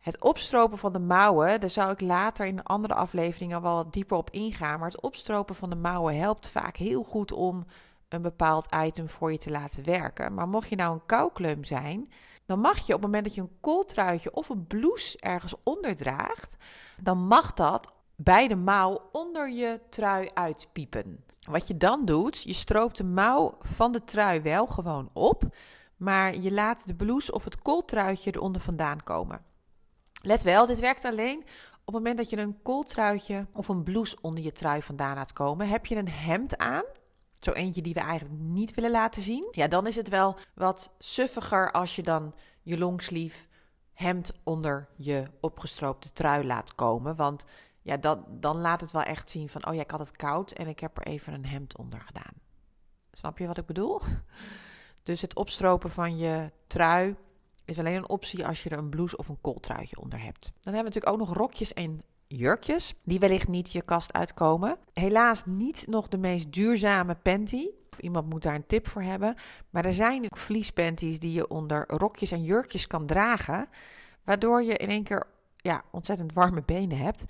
Het 0.06 0.22
opstropen 0.22 0.78
van 0.78 0.94
de 0.94 1.00
mouwen, 1.00 1.60
daar 1.60 1.70
zou 1.70 1.92
ik 1.92 2.02
later 2.02 2.46
in 2.46 2.64
andere 2.64 2.94
afleveringen 2.94 3.62
wel 3.62 3.76
wat 3.76 3.94
dieper 3.94 4.18
op 4.18 4.30
ingaan. 4.30 4.80
Maar 4.80 4.88
het 4.88 5.02
opstropen 5.02 5.56
van 5.56 5.70
de 5.70 5.76
mouwen 5.76 6.18
helpt 6.18 6.48
vaak 6.48 6.78
heel 6.78 7.04
goed 7.04 7.32
om 7.32 7.66
een 8.10 8.22
bepaald 8.22 8.68
item 8.76 9.10
voor 9.10 9.32
je 9.32 9.38
te 9.38 9.50
laten 9.52 9.86
werken. 9.86 10.34
Maar 10.34 10.48
mocht 10.48 10.70
je 10.70 10.76
nou 10.76 10.94
een 10.94 11.06
koukleum 11.06 11.64
zijn, 11.64 12.12
dan 12.46 12.60
mag 12.60 12.78
je 12.78 12.84
op 12.84 12.90
het 12.90 13.02
moment 13.02 13.24
dat 13.24 13.36
je 13.36 13.42
een 13.42 13.58
kooltruitje 13.62 14.34
of 14.34 14.50
een 14.50 14.68
blouse 14.68 15.18
ergens 15.20 15.56
onder 15.64 15.96
draagt, 15.96 16.56
dan 17.02 17.18
mag 17.18 17.54
dat 17.54 17.94
bij 18.16 18.48
de 18.48 18.56
mouw 18.56 19.10
onder 19.12 19.52
je 19.52 19.80
trui 19.90 20.30
uitpiepen. 20.34 21.24
Wat 21.50 21.68
je 21.68 21.78
dan 21.78 22.06
doet, 22.06 22.42
je 22.42 22.54
stroopt 22.54 22.98
de 22.98 23.04
mouw 23.04 23.58
van 23.62 23.92
de 23.92 24.04
trui 24.04 24.42
wel 24.42 24.68
gewoon 24.68 25.10
op, 25.14 25.44
maar 25.98 26.38
je 26.38 26.52
laat 26.52 26.88
de 26.88 26.96
blouse 26.96 27.32
of 27.32 27.44
het 27.44 27.62
kooltruitje 27.62 28.32
eronder 28.36 28.62
vandaan 28.62 29.04
komen. 29.04 29.54
Let 30.26 30.44
wel, 30.44 30.66
dit 30.66 30.80
werkt 30.80 31.06
alleen 31.06 31.40
op 31.86 31.94
het 31.94 31.96
moment 31.96 32.18
dat 32.18 32.30
je 32.30 32.38
een 32.38 32.62
kooltruitje 32.62 33.48
of 33.54 33.68
een 33.68 33.84
blouse 33.84 34.18
onder 34.22 34.44
je 34.44 34.52
trui 34.52 34.82
vandaan 34.82 35.16
laat 35.16 35.34
komen. 35.34 35.68
Heb 35.68 35.86
je 35.86 35.96
een 35.96 36.10
hemd 36.10 36.58
aan, 36.58 36.84
zo 37.40 37.52
eentje 37.52 37.82
die 37.82 37.94
we 37.94 38.00
eigenlijk 38.00 38.40
niet 38.40 38.74
willen 38.74 38.92
laten 38.92 39.22
zien, 39.22 39.48
ja, 39.52 39.68
dan 39.68 39.88
is 39.88 39.96
het 39.96 40.10
wel 40.10 40.38
wat 40.54 40.96
suffiger 41.00 41.72
als 41.72 41.96
je 41.96 42.04
dan 42.04 42.36
je 42.62 42.78
longsleeve 42.78 43.46
hemd 43.94 44.32
onder 44.44 44.90
je 44.96 45.26
opgestroopte 45.40 46.14
trui 46.14 46.46
laat 46.46 46.76
komen. 46.76 47.16
Want 47.16 47.46
ja, 47.82 47.98
dat, 47.98 48.20
dan 48.30 48.58
laat 48.58 48.82
het 48.82 48.92
wel 48.92 49.04
echt 49.04 49.30
zien 49.30 49.50
van, 49.50 49.68
oh 49.68 49.74
ja, 49.74 49.82
ik 49.82 49.92
had 49.92 50.00
het 50.00 50.12
koud 50.12 50.52
en 50.52 50.68
ik 50.68 50.80
heb 50.80 50.98
er 50.98 51.08
even 51.08 51.34
een 51.34 51.46
hemd 51.46 51.78
onder 51.78 52.02
gedaan. 52.02 52.34
Snap 53.12 53.38
je 53.38 53.48
wat 53.48 53.58
ik 53.58 53.66
bedoel? 53.66 54.02
Dus 55.04 55.22
het 55.22 55.36
opstropen 55.36 55.92
van 55.92 56.18
je 56.18 56.52
trui 56.68 57.16
is 57.66 57.80
alleen 57.80 57.96
een 57.96 58.10
optie 58.10 58.46
als 58.46 58.64
je 58.64 58.70
er 58.70 58.78
een 58.78 58.90
blouse 58.90 59.18
of 59.18 59.30
een 59.30 59.42
kooltruitje 59.42 60.00
onder 60.00 60.22
hebt. 60.22 60.44
Dan 60.44 60.74
hebben 60.74 60.92
we 60.92 61.00
natuurlijk 61.00 61.14
ook 61.14 61.28
nog 61.28 61.38
rokjes 61.38 61.74
en 61.74 62.00
jurkjes, 62.28 62.96
die 63.04 63.20
wellicht 63.20 63.48
niet 63.48 63.72
je 63.72 63.82
kast 63.82 64.14
uitkomen. 64.14 64.78
Helaas 64.94 65.46
niet 65.46 65.88
nog 65.88 66.08
de 66.08 66.18
meest 66.18 66.54
duurzame 66.54 67.16
panty. 67.16 67.68
Of 67.92 68.00
iemand 68.00 68.30
moet 68.30 68.44
daar 68.44 68.56
een 68.56 68.66
tip 68.66 68.88
voor 68.88 69.02
hebben. 69.02 69.36
Maar 69.70 69.86
er 69.86 69.94
zijn 69.94 70.24
ook 70.24 70.38
vliespanties 70.38 71.20
die 71.20 71.34
je 71.34 71.48
onder 71.48 71.84
rokjes 71.88 72.32
en 72.32 72.44
jurkjes 72.44 72.88
kan 72.88 73.06
dragen. 73.06 73.70
Waardoor 74.24 74.64
je 74.64 74.78
in 74.78 74.90
één 74.90 75.04
keer 75.04 75.28
ja, 75.58 75.84
ontzettend 75.92 76.34
warme 76.34 76.64
benen 76.66 76.98
hebt 76.98 77.26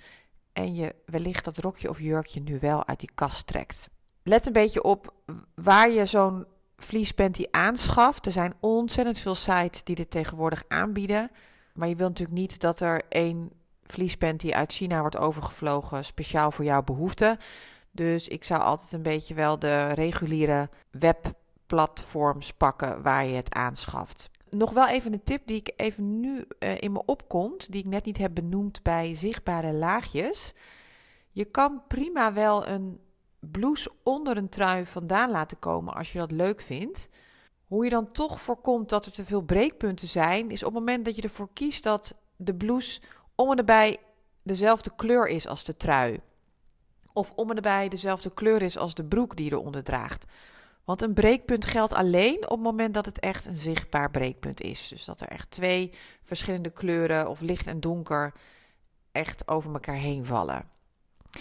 en 0.52 0.74
je 0.74 0.94
wellicht 1.06 1.44
dat 1.44 1.58
rokje 1.58 1.88
of 1.88 2.00
jurkje 2.00 2.40
nu 2.40 2.58
wel 2.60 2.86
uit 2.86 3.00
die 3.00 3.10
kast 3.14 3.46
trekt. 3.46 3.88
Let 4.22 4.46
een 4.46 4.52
beetje 4.52 4.82
op 4.82 5.14
waar 5.54 5.90
je 5.90 6.06
zo'n 6.06 6.46
vliespanty 6.76 7.44
aanschaft. 7.50 8.26
Er 8.26 8.32
zijn 8.32 8.54
ontzettend 8.60 9.18
veel 9.18 9.34
sites 9.34 9.84
die 9.84 9.96
dit 9.96 10.10
tegenwoordig 10.10 10.64
aanbieden. 10.68 11.30
Maar 11.74 11.88
je 11.88 11.96
wilt 11.96 12.08
natuurlijk 12.08 12.38
niet 12.38 12.60
dat 12.60 12.80
er 12.80 13.02
één 13.08 13.50
vliespanty 13.86 14.50
uit 14.50 14.72
China 14.72 15.00
wordt 15.00 15.16
overgevlogen 15.16 16.04
speciaal 16.04 16.50
voor 16.50 16.64
jouw 16.64 16.82
behoefte. 16.82 17.38
Dus 17.90 18.28
ik 18.28 18.44
zou 18.44 18.60
altijd 18.60 18.92
een 18.92 19.02
beetje 19.02 19.34
wel 19.34 19.58
de 19.58 19.86
reguliere 19.86 20.68
webplatforms 20.90 22.52
pakken 22.52 23.02
waar 23.02 23.26
je 23.26 23.34
het 23.34 23.54
aanschaft. 23.54 24.30
Nog 24.50 24.72
wel 24.72 24.88
even 24.88 25.12
een 25.12 25.22
tip 25.22 25.46
die 25.46 25.56
ik 25.56 25.72
even 25.76 26.20
nu 26.20 26.44
uh, 26.58 26.80
in 26.80 26.92
me 26.92 27.02
opkomt, 27.04 27.72
die 27.72 27.80
ik 27.80 27.90
net 27.90 28.04
niet 28.04 28.18
heb 28.18 28.34
benoemd 28.34 28.82
bij 28.82 29.14
zichtbare 29.14 29.72
laagjes. 29.72 30.54
Je 31.30 31.44
kan 31.44 31.82
prima 31.88 32.32
wel 32.32 32.66
een 32.66 33.00
blouse 33.46 33.90
onder 34.02 34.36
een 34.36 34.48
trui 34.48 34.86
vandaan 34.86 35.30
laten 35.30 35.58
komen 35.58 35.94
als 35.94 36.12
je 36.12 36.18
dat 36.18 36.30
leuk 36.30 36.60
vindt. 36.60 37.08
Hoe 37.64 37.84
je 37.84 37.90
dan 37.90 38.12
toch 38.12 38.40
voorkomt 38.40 38.88
dat 38.88 39.06
er 39.06 39.12
te 39.12 39.24
veel 39.24 39.42
breekpunten 39.42 40.08
zijn, 40.08 40.50
is 40.50 40.62
op 40.62 40.74
het 40.74 40.78
moment 40.78 41.04
dat 41.04 41.16
je 41.16 41.22
ervoor 41.22 41.48
kiest 41.52 41.82
dat 41.82 42.14
de 42.36 42.54
blouse 42.54 43.00
om 43.34 43.50
en 43.50 43.58
erbij 43.58 43.96
dezelfde 44.42 44.92
kleur 44.96 45.28
is 45.28 45.46
als 45.46 45.64
de 45.64 45.76
trui. 45.76 46.20
Of 47.12 47.32
om 47.34 47.50
en 47.50 47.56
erbij 47.56 47.88
dezelfde 47.88 48.30
kleur 48.34 48.62
is 48.62 48.78
als 48.78 48.94
de 48.94 49.04
broek 49.04 49.36
die 49.36 49.50
eronder 49.50 49.82
draagt. 49.82 50.24
Want 50.84 51.02
een 51.02 51.14
breekpunt 51.14 51.64
geldt 51.64 51.92
alleen 51.92 52.44
op 52.44 52.50
het 52.50 52.60
moment 52.60 52.94
dat 52.94 53.06
het 53.06 53.20
echt 53.20 53.46
een 53.46 53.54
zichtbaar 53.54 54.10
breekpunt 54.10 54.60
is. 54.60 54.88
Dus 54.88 55.04
dat 55.04 55.20
er 55.20 55.28
echt 55.28 55.50
twee 55.50 55.92
verschillende 56.22 56.70
kleuren 56.70 57.28
of 57.28 57.40
licht 57.40 57.66
en 57.66 57.80
donker 57.80 58.34
echt 59.12 59.48
over 59.48 59.72
elkaar 59.72 59.94
heen 59.94 60.24
vallen. 60.24 60.75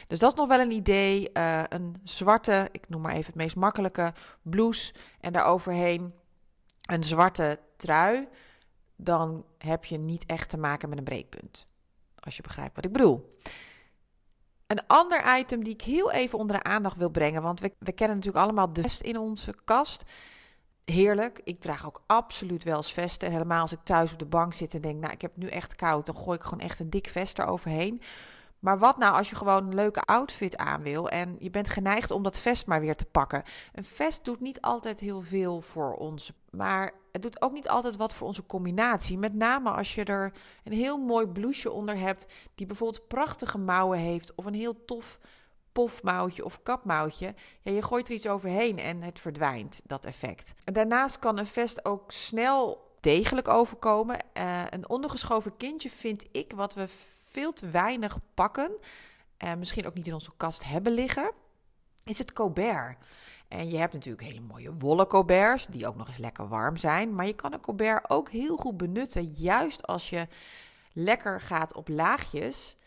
Dus 0.07 0.19
dat 0.19 0.31
is 0.31 0.37
nog 0.37 0.47
wel 0.47 0.59
een 0.59 0.71
idee. 0.71 1.29
Uh, 1.33 1.63
een 1.69 1.95
zwarte, 2.03 2.69
ik 2.71 2.89
noem 2.89 3.01
maar 3.01 3.13
even 3.13 3.25
het 3.25 3.35
meest 3.35 3.55
makkelijke, 3.55 4.13
blouse 4.41 4.93
en 5.19 5.33
daaroverheen 5.33 6.13
een 6.85 7.03
zwarte 7.03 7.59
trui. 7.77 8.27
dan 8.95 9.45
heb 9.57 9.85
je 9.85 9.97
niet 9.97 10.25
echt 10.25 10.49
te 10.49 10.57
maken 10.57 10.89
met 10.89 10.97
een 10.97 11.03
breekpunt. 11.03 11.67
Als 12.19 12.35
je 12.35 12.41
begrijpt 12.41 12.75
wat 12.75 12.85
ik 12.85 12.91
bedoel. 12.91 13.37
Een 14.67 14.87
ander 14.87 15.37
item 15.37 15.63
die 15.63 15.73
ik 15.73 15.81
heel 15.81 16.11
even 16.11 16.39
onder 16.39 16.55
de 16.55 16.63
aandacht 16.63 16.97
wil 16.97 17.09
brengen, 17.09 17.41
want 17.41 17.59
we, 17.59 17.73
we 17.79 17.91
kennen 17.91 18.15
natuurlijk 18.15 18.43
allemaal 18.43 18.73
de 18.73 18.81
vest 18.81 19.01
in 19.01 19.17
onze 19.17 19.53
kast. 19.63 20.03
Heerlijk. 20.85 21.41
Ik 21.43 21.59
draag 21.59 21.85
ook 21.85 22.03
absoluut 22.05 22.63
wel 22.63 22.75
eens 22.75 22.93
vesten. 22.93 23.27
En 23.27 23.33
helemaal 23.33 23.61
als 23.61 23.71
ik 23.71 23.79
thuis 23.83 24.11
op 24.11 24.19
de 24.19 24.25
bank 24.25 24.53
zit 24.53 24.73
en 24.73 24.81
denk, 24.81 24.99
nou, 24.99 25.13
ik 25.13 25.21
heb 25.21 25.37
nu 25.37 25.47
echt 25.47 25.75
koud, 25.75 26.05
dan 26.05 26.17
gooi 26.17 26.37
ik 26.37 26.43
gewoon 26.43 26.59
echt 26.59 26.79
een 26.79 26.89
dik 26.89 27.07
vest 27.07 27.39
eroverheen. 27.39 28.01
Maar 28.59 28.79
wat 28.79 28.97
nou 28.97 29.15
als 29.15 29.29
je 29.29 29.35
gewoon 29.35 29.67
een 29.67 29.75
leuke 29.75 30.01
outfit 30.01 30.57
aan 30.57 30.81
wil 30.81 31.09
en 31.09 31.35
je 31.39 31.49
bent 31.49 31.69
geneigd 31.69 32.11
om 32.11 32.23
dat 32.23 32.39
vest 32.39 32.67
maar 32.67 32.81
weer 32.81 32.95
te 32.95 33.05
pakken? 33.05 33.43
Een 33.73 33.83
vest 33.83 34.25
doet 34.25 34.39
niet 34.39 34.61
altijd 34.61 34.99
heel 34.99 35.21
veel 35.21 35.61
voor 35.61 35.93
ons, 35.93 36.31
maar 36.49 36.91
het 37.11 37.21
doet 37.21 37.41
ook 37.41 37.51
niet 37.51 37.69
altijd 37.69 37.95
wat 37.95 38.13
voor 38.13 38.27
onze 38.27 38.45
combinatie. 38.45 39.17
Met 39.17 39.33
name 39.33 39.69
als 39.69 39.95
je 39.95 40.03
er 40.03 40.33
een 40.63 40.73
heel 40.73 40.97
mooi 40.97 41.27
blouseje 41.27 41.73
onder 41.73 41.97
hebt, 41.97 42.25
die 42.55 42.65
bijvoorbeeld 42.65 43.07
prachtige 43.07 43.57
mouwen 43.57 43.99
heeft 43.99 44.35
of 44.35 44.45
een 44.45 44.53
heel 44.53 44.85
tof 44.85 45.19
pofmouwtje 45.71 46.45
of 46.45 46.63
kapmouwtje. 46.63 47.33
Ja, 47.61 47.71
je 47.71 47.81
gooit 47.81 48.07
er 48.07 48.13
iets 48.13 48.27
overheen 48.27 48.79
en 48.79 49.01
het 49.01 49.19
verdwijnt, 49.19 49.81
dat 49.83 50.05
effect. 50.05 50.55
En 50.63 50.73
daarnaast 50.73 51.19
kan 51.19 51.37
een 51.37 51.47
vest 51.47 51.85
ook 51.85 52.11
snel 52.11 52.93
degelijk 52.99 53.47
overkomen. 53.47 54.19
Uh, 54.33 54.63
een 54.69 54.89
ondergeschoven 54.89 55.57
kindje 55.57 55.89
vind 55.89 56.25
ik 56.31 56.51
wat 56.55 56.73
we 56.73 56.87
veel 57.35 57.53
te 57.53 57.69
weinig 57.69 58.17
pakken, 58.33 58.71
en 59.37 59.59
misschien 59.59 59.85
ook 59.85 59.93
niet 59.93 60.07
in 60.07 60.13
onze 60.13 60.31
kast 60.37 60.63
hebben 60.63 60.91
liggen, 60.91 61.31
is 62.03 62.17
het 62.17 62.33
Colbert. 62.33 62.97
En 63.47 63.69
je 63.69 63.77
hebt 63.77 63.93
natuurlijk 63.93 64.27
hele 64.27 64.39
mooie 64.39 64.73
wollen 64.73 65.07
Colberts, 65.07 65.67
die 65.67 65.87
ook 65.87 65.95
nog 65.95 66.07
eens 66.07 66.17
lekker 66.17 66.47
warm 66.47 66.77
zijn. 66.77 67.15
Maar 67.15 67.25
je 67.25 67.33
kan 67.33 67.53
een 67.53 67.61
Colbert 67.61 68.09
ook 68.09 68.29
heel 68.29 68.57
goed 68.57 68.77
benutten, 68.77 69.23
juist 69.23 69.87
als 69.87 70.09
je 70.09 70.27
lekker 70.93 71.41
gaat 71.41 71.73
op 71.73 71.87
laagjes. 71.87 72.77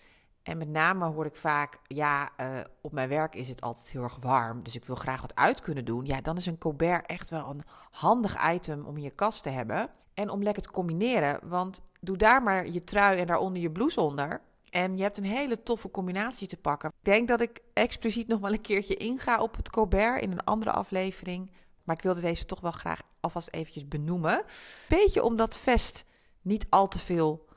En 0.42 0.58
met 0.58 0.68
name 0.68 1.06
hoor 1.06 1.26
ik 1.26 1.36
vaak, 1.36 1.78
ja, 1.82 2.30
uh, 2.40 2.60
op 2.80 2.92
mijn 2.92 3.08
werk 3.08 3.34
is 3.34 3.48
het 3.48 3.60
altijd 3.60 3.90
heel 3.90 4.02
erg 4.02 4.16
warm, 4.20 4.62
dus 4.62 4.76
ik 4.76 4.84
wil 4.84 4.96
graag 4.96 5.20
wat 5.20 5.34
uit 5.34 5.60
kunnen 5.60 5.84
doen. 5.84 6.06
Ja, 6.06 6.20
dan 6.20 6.36
is 6.36 6.46
een 6.46 6.58
Colbert 6.58 7.06
echt 7.06 7.30
wel 7.30 7.50
een 7.50 7.62
handig 7.90 8.50
item 8.50 8.84
om 8.84 8.96
in 8.96 9.02
je 9.02 9.10
kast 9.10 9.42
te 9.42 9.50
hebben. 9.50 9.90
En 10.14 10.30
om 10.30 10.42
lekker 10.42 10.62
te 10.62 10.70
combineren, 10.70 11.48
want 11.48 11.82
doe 12.00 12.16
daar 12.16 12.42
maar 12.42 12.68
je 12.68 12.80
trui 12.80 13.18
en 13.18 13.26
daaronder 13.26 13.62
je 13.62 13.70
blouse 13.70 14.00
onder. 14.00 14.40
En 14.70 14.96
je 14.96 15.02
hebt 15.02 15.16
een 15.16 15.24
hele 15.24 15.62
toffe 15.62 15.90
combinatie 15.90 16.48
te 16.48 16.56
pakken. 16.56 16.88
Ik 16.88 17.04
denk 17.04 17.28
dat 17.28 17.40
ik 17.40 17.60
expliciet 17.72 18.28
nog 18.28 18.40
wel 18.40 18.52
een 18.52 18.60
keertje 18.60 18.94
inga 18.94 19.42
op 19.42 19.56
het 19.56 19.70
Colbert 19.70 20.22
in 20.22 20.32
een 20.32 20.44
andere 20.44 20.70
aflevering. 20.70 21.50
Maar 21.84 21.96
ik 21.96 22.02
wilde 22.02 22.20
deze 22.20 22.44
toch 22.44 22.60
wel 22.60 22.70
graag 22.70 23.02
alvast 23.20 23.48
eventjes 23.50 23.88
benoemen. 23.88 24.44
Beetje 24.88 25.22
om 25.22 25.36
dat 25.36 25.58
vest 25.58 26.04
niet 26.42 26.66
al 26.68 26.88
te 26.88 26.98
veel 26.98 27.48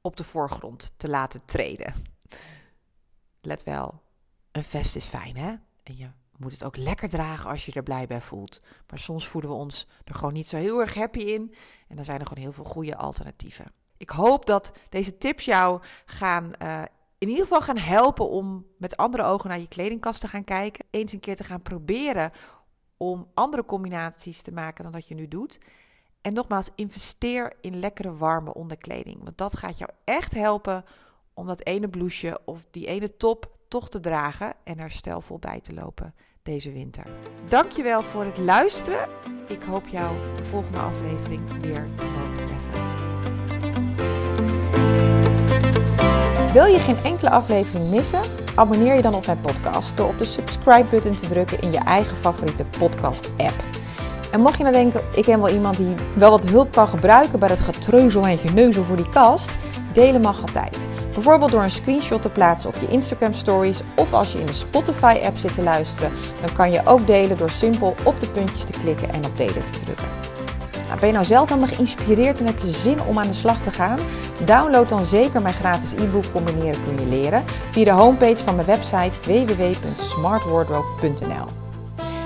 op 0.00 0.16
de 0.16 0.24
voorgrond 0.24 0.92
te 0.96 1.08
laten 1.08 1.44
treden. 1.44 1.94
Let 3.40 3.62
wel, 3.62 4.02
een 4.52 4.64
vest 4.64 4.96
is 4.96 5.06
fijn 5.06 5.36
hè? 5.36 5.54
En 5.82 5.96
je 5.96 6.10
moet 6.38 6.52
het 6.52 6.64
ook 6.64 6.76
lekker 6.76 7.08
dragen 7.08 7.50
als 7.50 7.66
je 7.66 7.72
er 7.72 7.82
blij 7.82 8.06
bij 8.06 8.20
voelt. 8.20 8.60
Maar 8.90 8.98
soms 8.98 9.28
voelen 9.28 9.50
we 9.50 9.56
ons 9.56 9.86
er 10.04 10.14
gewoon 10.14 10.32
niet 10.32 10.48
zo 10.48 10.56
heel 10.56 10.80
erg 10.80 10.94
happy 10.94 11.18
in. 11.18 11.54
En 11.88 11.96
dan 11.96 12.04
zijn 12.04 12.20
er 12.20 12.26
gewoon 12.26 12.42
heel 12.42 12.52
veel 12.52 12.64
goede 12.64 12.96
alternatieven. 12.96 13.72
Ik 13.96 14.10
hoop 14.10 14.46
dat 14.46 14.72
deze 14.88 15.18
tips 15.18 15.44
jou 15.44 15.82
gaan, 16.06 16.52
uh, 16.62 16.82
in 17.18 17.28
ieder 17.28 17.42
geval 17.42 17.60
gaan 17.60 17.78
helpen 17.78 18.28
om 18.28 18.66
met 18.78 18.96
andere 18.96 19.22
ogen 19.22 19.48
naar 19.48 19.60
je 19.60 19.68
kledingkast 19.68 20.20
te 20.20 20.28
gaan 20.28 20.44
kijken. 20.44 20.84
Eens 20.90 21.12
een 21.12 21.20
keer 21.20 21.36
te 21.36 21.44
gaan 21.44 21.62
proberen 21.62 22.32
om 22.96 23.30
andere 23.34 23.64
combinaties 23.64 24.42
te 24.42 24.52
maken 24.52 24.84
dan 24.84 24.92
dat 24.92 25.08
je 25.08 25.14
nu 25.14 25.28
doet. 25.28 25.58
En 26.20 26.32
nogmaals, 26.32 26.70
investeer 26.74 27.52
in 27.60 27.78
lekkere 27.78 28.16
warme 28.16 28.54
onderkleding. 28.54 29.24
Want 29.24 29.38
dat 29.38 29.56
gaat 29.56 29.78
jou 29.78 29.90
echt 30.04 30.34
helpen 30.34 30.84
om 31.34 31.46
dat 31.46 31.64
ene 31.66 31.88
blouseje 31.88 32.40
of 32.44 32.66
die 32.70 32.86
ene 32.86 33.16
top 33.16 33.56
toch 33.74 33.88
te 33.88 34.00
dragen 34.00 34.52
en 34.64 34.78
er 34.78 34.90
stijlvol 34.90 35.38
bij 35.38 35.60
te 35.60 35.74
lopen 35.74 36.14
deze 36.42 36.72
winter. 36.72 37.06
Dankjewel 37.48 38.02
voor 38.02 38.24
het 38.24 38.38
luisteren. 38.38 39.08
Ik 39.48 39.62
hoop 39.62 39.86
jou 39.86 40.16
de 40.36 40.44
volgende 40.44 40.78
aflevering 40.78 41.60
weer 41.60 41.84
te 41.94 42.04
mogen 42.06 42.46
treffen. 42.46 42.72
Wil 46.52 46.64
je 46.64 46.80
geen 46.80 46.96
enkele 46.96 47.30
aflevering 47.30 47.90
missen? 47.90 48.20
Abonneer 48.54 48.94
je 48.94 49.02
dan 49.02 49.14
op 49.14 49.26
mijn 49.26 49.40
podcast 49.40 49.96
door 49.96 50.08
op 50.08 50.18
de 50.18 50.24
subscribe-button 50.24 51.16
te 51.16 51.26
drukken 51.26 51.60
in 51.60 51.72
je 51.72 51.78
eigen 51.78 52.16
favoriete 52.16 52.64
podcast-app. 52.78 53.64
En 54.32 54.40
mocht 54.40 54.56
je 54.56 54.62
nou 54.62 54.74
denken, 54.74 55.04
ik 55.14 55.24
ken 55.24 55.40
wel 55.40 55.54
iemand 55.54 55.76
die 55.76 55.94
wel 56.16 56.30
wat 56.30 56.48
hulp 56.48 56.72
kan 56.72 56.88
gebruiken 56.88 57.38
bij 57.38 57.48
het 57.48 57.60
getreuzel 57.60 58.26
en 58.26 58.38
geneuzel 58.38 58.84
voor 58.84 58.96
die 58.96 59.08
kast, 59.08 59.50
delen 59.92 60.20
mag 60.20 60.40
altijd. 60.40 60.88
Bijvoorbeeld 61.14 61.50
door 61.50 61.62
een 61.62 61.70
screenshot 61.70 62.22
te 62.22 62.28
plaatsen 62.28 62.70
op 62.70 62.76
je 62.80 62.88
Instagram 62.88 63.32
stories 63.32 63.80
of 63.96 64.12
als 64.12 64.32
je 64.32 64.40
in 64.40 64.46
de 64.46 64.52
Spotify 64.52 65.20
app 65.24 65.36
zit 65.36 65.54
te 65.54 65.62
luisteren, 65.62 66.10
dan 66.40 66.54
kan 66.54 66.72
je 66.72 66.80
ook 66.84 67.06
delen 67.06 67.36
door 67.36 67.50
simpel 67.50 67.94
op 68.04 68.20
de 68.20 68.26
puntjes 68.26 68.64
te 68.64 68.78
klikken 68.82 69.08
en 69.08 69.24
op 69.24 69.36
delen 69.36 69.62
te 69.72 69.78
drukken. 69.84 70.08
Nou, 70.86 70.98
ben 70.98 71.08
je 71.08 71.14
nou 71.14 71.24
zelf 71.24 71.48
helemaal 71.48 71.74
geïnspireerd 71.74 72.38
en 72.38 72.46
heb 72.46 72.58
je 72.58 72.70
zin 72.70 73.02
om 73.02 73.18
aan 73.18 73.26
de 73.26 73.32
slag 73.32 73.62
te 73.62 73.70
gaan? 73.70 73.98
Download 74.44 74.88
dan 74.88 75.04
zeker 75.04 75.42
mijn 75.42 75.54
gratis 75.54 75.92
e-book 75.92 76.32
Combineren 76.32 76.82
kun 76.82 76.98
je 76.98 77.06
leren 77.06 77.44
via 77.70 77.84
de 77.84 77.90
homepage 77.90 78.44
van 78.44 78.54
mijn 78.54 78.66
website 78.66 79.20
www.smartwardrobe.nl. 79.22 81.63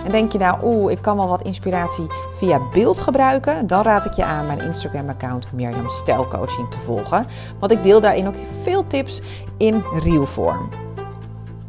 En 0.08 0.14
denk 0.14 0.32
je 0.32 0.38
nou, 0.38 0.58
oeh, 0.64 0.92
ik 0.92 1.02
kan 1.02 1.16
wel 1.16 1.28
wat 1.28 1.42
inspiratie 1.42 2.06
via 2.36 2.60
beeld 2.72 3.00
gebruiken? 3.00 3.66
Dan 3.66 3.82
raad 3.82 4.04
ik 4.04 4.12
je 4.12 4.24
aan 4.24 4.46
mijn 4.46 4.60
Instagram-account 4.60 5.52
Mirjam 5.52 5.88
Stijlcoaching 5.88 6.70
te 6.70 6.78
volgen. 6.78 7.26
Want 7.58 7.72
ik 7.72 7.82
deel 7.82 8.00
daarin 8.00 8.26
ook 8.26 8.34
veel 8.62 8.86
tips 8.86 9.20
in 9.56 9.84
reelvorm. 10.02 10.68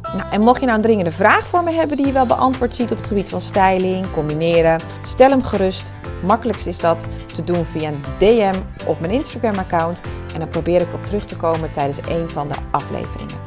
Nou, 0.02 0.30
en 0.30 0.40
mocht 0.40 0.60
je 0.60 0.66
nou 0.66 0.78
een 0.78 0.84
dringende 0.84 1.10
vraag 1.10 1.46
voor 1.46 1.64
me 1.64 1.70
hebben 1.70 1.96
die 1.96 2.06
je 2.06 2.12
wel 2.12 2.26
beantwoord 2.26 2.74
ziet 2.74 2.90
op 2.90 2.96
het 2.96 3.06
gebied 3.06 3.28
van 3.28 3.40
styling, 3.40 4.06
combineren, 4.12 4.80
stel 5.04 5.30
hem 5.30 5.42
gerust. 5.42 5.92
Makkelijkst 6.24 6.66
is 6.66 6.78
dat 6.78 7.06
te 7.34 7.44
doen 7.44 7.64
via 7.64 7.88
een 7.88 8.02
DM 8.18 8.58
op 8.86 9.00
mijn 9.00 9.12
Instagram-account. 9.12 10.00
En 10.34 10.38
dan 10.38 10.48
probeer 10.48 10.80
ik 10.80 10.94
op 10.94 11.06
terug 11.06 11.24
te 11.24 11.36
komen 11.36 11.70
tijdens 11.70 11.98
een 11.98 12.30
van 12.30 12.48
de 12.48 12.56
afleveringen. 12.70 13.38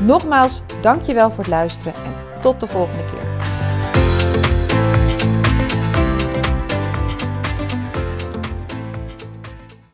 Nogmaals, 0.00 0.62
dankjewel 0.80 1.30
voor 1.30 1.44
het 1.44 1.52
luisteren 1.52 1.94
en 1.94 2.40
tot 2.40 2.60
de 2.60 2.66
volgende 2.66 3.04
keer. 3.04 3.29